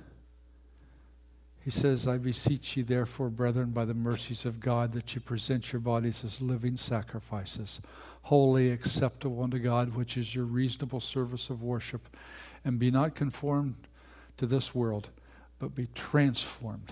He 1.62 1.72
says, 1.72 2.08
I 2.08 2.18
beseech 2.18 2.78
you, 2.78 2.84
therefore, 2.84 3.30
brethren, 3.30 3.72
by 3.72 3.86
the 3.86 3.94
mercies 3.94 4.46
of 4.46 4.60
God, 4.60 4.94
that 4.94 5.14
you 5.14 5.22
present 5.22 5.72
your 5.72 5.82
bodies 5.82 6.24
as 6.24 6.42
living 6.42 6.78
sacrifices, 6.78 7.82
holy, 8.30 8.70
acceptable 8.70 9.42
unto 9.42 9.58
God, 9.58 9.96
which 9.96 10.16
is 10.16 10.36
your 10.36 10.46
reasonable 10.46 11.00
service 11.00 11.50
of 11.50 11.64
worship. 11.64 12.16
And 12.64 12.78
be 12.78 12.92
not 12.92 13.16
conformed 13.16 13.74
to 14.38 14.46
this 14.46 14.76
world, 14.76 15.10
but 15.58 15.74
be 15.74 15.88
transformed 15.96 16.92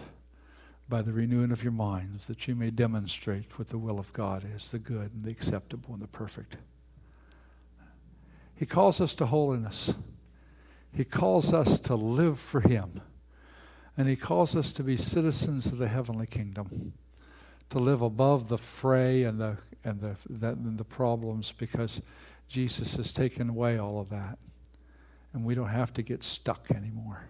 by 0.90 1.04
the 1.04 1.14
renewing 1.14 1.52
of 1.52 1.62
your 1.62 1.74
minds, 1.74 2.26
that 2.26 2.48
you 2.48 2.56
may 2.56 2.72
demonstrate 2.72 3.60
what 3.60 3.70
the 3.70 3.78
will 3.78 4.00
of 4.00 4.12
God 4.14 4.48
is, 4.56 4.72
the 4.72 4.80
good 4.80 5.14
and 5.14 5.24
the 5.24 5.30
acceptable 5.30 5.94
and 5.94 6.02
the 6.02 6.08
perfect. 6.08 6.58
He 8.56 8.66
calls 8.66 9.00
us 9.00 9.14
to 9.16 9.28
holiness. 9.28 9.94
He 10.92 11.04
calls 11.04 11.54
us 11.54 11.80
to 11.82 11.94
live 11.94 12.40
for 12.40 12.62
Him. 12.62 13.00
And 13.96 14.10
He 14.10 14.16
calls 14.16 14.56
us 14.56 14.72
to 14.72 14.84
be 14.84 14.98
citizens 14.98 15.68
of 15.68 15.78
the 15.78 15.88
heavenly 15.88 16.26
kingdom, 16.26 16.94
to 17.70 17.78
live 17.78 18.02
above 18.02 18.48
the 18.48 18.58
fray 18.58 19.22
and 19.22 19.40
the, 19.40 19.58
and 19.88 20.02
the, 20.02 20.16
that, 20.30 20.58
and 20.58 20.78
the 20.78 20.84
problems 20.84 21.54
because 21.58 22.02
Jesus 22.48 22.96
has 22.96 23.14
taken 23.14 23.50
away 23.50 23.78
all 23.78 24.00
of 24.00 24.10
that. 24.10 24.38
And 25.34 25.46
we 25.46 25.56
don't 25.56 25.70
have 25.70 25.94
to 25.94 26.02
get 26.02 26.24
stuck 26.24 26.70
anymore. 26.72 27.24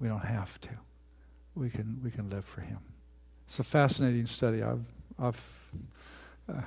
We 0.00 0.08
don't 0.08 0.24
have 0.24 0.60
to. 0.62 0.70
We 1.54 1.70
can, 1.70 2.00
we 2.02 2.10
can 2.10 2.28
live 2.28 2.44
for 2.44 2.60
Him. 2.62 2.78
It's 3.46 3.58
a 3.60 3.64
fascinating 3.64 4.26
study. 4.26 4.62
I've, 4.62 4.84
I've 5.18 5.40
uh, 6.48 6.62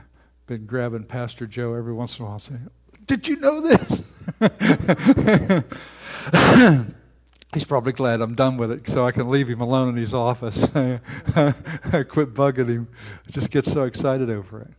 been 0.47 0.65
grabbing 0.65 1.03
Pastor 1.03 1.47
Joe 1.47 1.73
every 1.73 1.93
once 1.93 2.17
in 2.17 2.25
a 2.25 2.29
while 2.29 2.39
saying, 2.39 2.69
Did 3.07 3.27
you 3.27 3.37
know 3.37 3.61
this? 3.61 4.03
He's 7.53 7.65
probably 7.65 7.93
glad 7.93 8.21
I'm 8.21 8.35
done 8.35 8.57
with 8.57 8.71
it 8.71 8.87
so 8.89 9.05
I 9.07 9.11
can 9.11 9.29
leave 9.29 9.47
him 9.47 9.61
alone 9.61 9.89
in 9.89 9.95
his 9.95 10.13
office. 10.13 10.67
Quit 10.67 12.33
bugging 12.33 12.67
him. 12.67 12.87
Just 13.29 13.49
get 13.49 13.65
so 13.65 13.83
excited 13.83 14.29
over 14.29 14.61
it. 14.61 14.71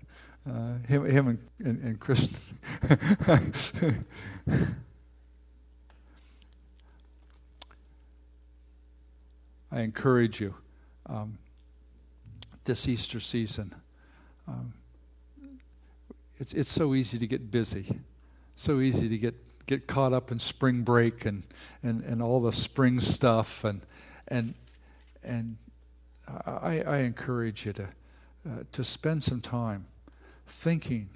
Uh, 0.48 0.74
him, 0.86 1.04
him 1.06 1.28
and, 1.28 1.38
and, 1.64 1.82
and 1.82 1.98
Chris. 2.00 2.28
I 9.72 9.80
encourage 9.80 10.40
you 10.40 10.54
um, 11.06 11.38
this 12.64 12.86
Easter 12.86 13.20
season. 13.20 13.74
Um, 14.46 14.72
it's, 16.38 16.52
it's 16.52 16.70
so 16.70 16.94
easy 16.94 17.18
to 17.18 17.26
get 17.26 17.50
busy, 17.50 17.98
so 18.54 18.80
easy 18.80 19.08
to 19.08 19.18
get 19.18 19.34
get 19.66 19.86
caught 19.86 20.12
up 20.12 20.30
in 20.30 20.38
spring 20.38 20.82
break 20.82 21.24
and, 21.24 21.42
and, 21.82 22.02
and 22.04 22.22
all 22.22 22.40
the 22.40 22.52
spring 22.52 23.00
stuff. 23.00 23.64
And, 23.64 23.80
and, 24.28 24.54
and 25.22 25.56
I, 26.46 26.82
I 26.86 26.96
encourage 26.98 27.66
you 27.66 27.72
to, 27.74 27.84
uh, 27.84 28.62
to 28.72 28.84
spend 28.84 29.24
some 29.24 29.40
time 29.40 29.86
thinking 30.46 31.10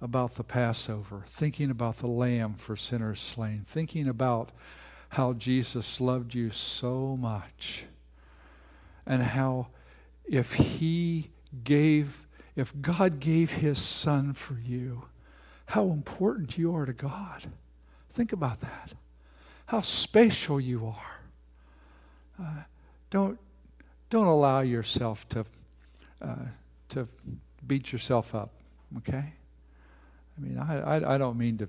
about 0.00 0.34
the 0.34 0.44
Passover, 0.44 1.24
thinking 1.26 1.70
about 1.70 1.98
the 1.98 2.06
lamb 2.06 2.54
for 2.54 2.76
sinners 2.76 3.20
slain, 3.20 3.64
thinking 3.66 4.08
about 4.08 4.50
how 5.10 5.32
Jesus 5.32 6.00
loved 6.00 6.34
you 6.34 6.50
so 6.50 7.16
much 7.16 7.84
and 9.06 9.22
how 9.22 9.68
if 10.24 10.54
he 10.54 11.30
gave, 11.62 12.26
if 12.56 12.72
God 12.80 13.20
gave 13.20 13.52
his 13.52 13.78
son 13.78 14.32
for 14.32 14.58
you, 14.58 15.04
how 15.66 15.84
important 15.90 16.58
you 16.58 16.74
are 16.74 16.86
to 16.86 16.92
God. 16.92 17.46
Think 18.14 18.32
about 18.32 18.60
that. 18.60 18.92
How 19.66 19.80
spatial 19.80 20.60
you 20.60 20.86
are. 20.86 21.20
Uh, 22.40 22.62
don't, 23.10 23.38
don't 24.10 24.26
allow 24.26 24.60
yourself 24.60 25.28
to, 25.30 25.44
uh, 26.22 26.34
to 26.90 27.08
beat 27.66 27.92
yourself 27.92 28.34
up, 28.34 28.50
okay? 28.98 29.32
I 30.36 30.40
mean, 30.40 30.58
I, 30.58 30.96
I, 30.96 31.14
I 31.14 31.18
don't 31.18 31.38
mean 31.38 31.58
to 31.58 31.68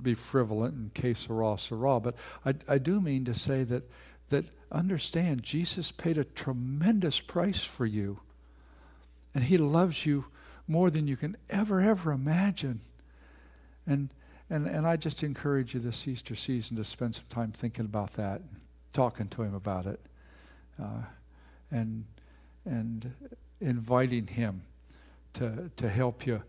be 0.00 0.14
frivolent 0.14 0.74
and 0.74 0.94
que 0.94 1.14
sera, 1.14 1.58
sera, 1.58 2.00
but 2.00 2.14
I, 2.44 2.54
I 2.66 2.78
do 2.78 3.00
mean 3.00 3.24
to 3.24 3.34
say 3.34 3.64
that, 3.64 3.82
that 4.30 4.44
understand 4.70 5.42
Jesus 5.42 5.90
paid 5.92 6.18
a 6.18 6.24
tremendous 6.24 7.20
price 7.20 7.64
for 7.64 7.86
you. 7.86 8.20
And 9.34 9.44
he 9.44 9.58
loves 9.58 10.06
you 10.06 10.26
more 10.66 10.90
than 10.90 11.06
you 11.06 11.16
can 11.16 11.36
ever, 11.48 11.80
ever 11.80 12.12
imagine. 12.12 12.80
And 13.86 14.10
and, 14.50 14.66
and 14.66 14.86
I 14.86 14.96
just 14.96 15.22
encourage 15.22 15.74
you 15.74 15.80
this 15.80 16.08
Easter 16.08 16.34
season 16.34 16.76
to 16.76 16.84
spend 16.84 17.14
some 17.14 17.24
time 17.28 17.52
thinking 17.52 17.84
about 17.84 18.14
that, 18.14 18.40
talking 18.92 19.28
to 19.28 19.42
him 19.42 19.54
about 19.54 19.86
it, 19.86 20.00
uh, 20.82 21.02
and, 21.70 22.04
and 22.64 23.12
inviting 23.60 24.26
him 24.26 24.62
to, 25.34 25.70
to 25.76 25.88
help 25.88 26.26
you 26.26 26.42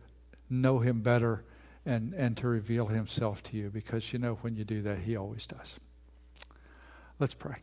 know 0.49 0.79
him 0.79 1.01
better 1.01 1.43
and, 1.85 2.13
and 2.13 2.37
to 2.37 2.47
reveal 2.47 2.87
himself 2.87 3.43
to 3.43 3.57
you 3.57 3.69
because 3.69 4.13
you 4.13 4.19
know 4.19 4.35
when 4.41 4.55
you 4.55 4.63
do 4.63 4.81
that, 4.81 4.99
he 4.99 5.15
always 5.15 5.45
does. 5.45 5.79
Let's 7.19 7.33
pray. 7.33 7.57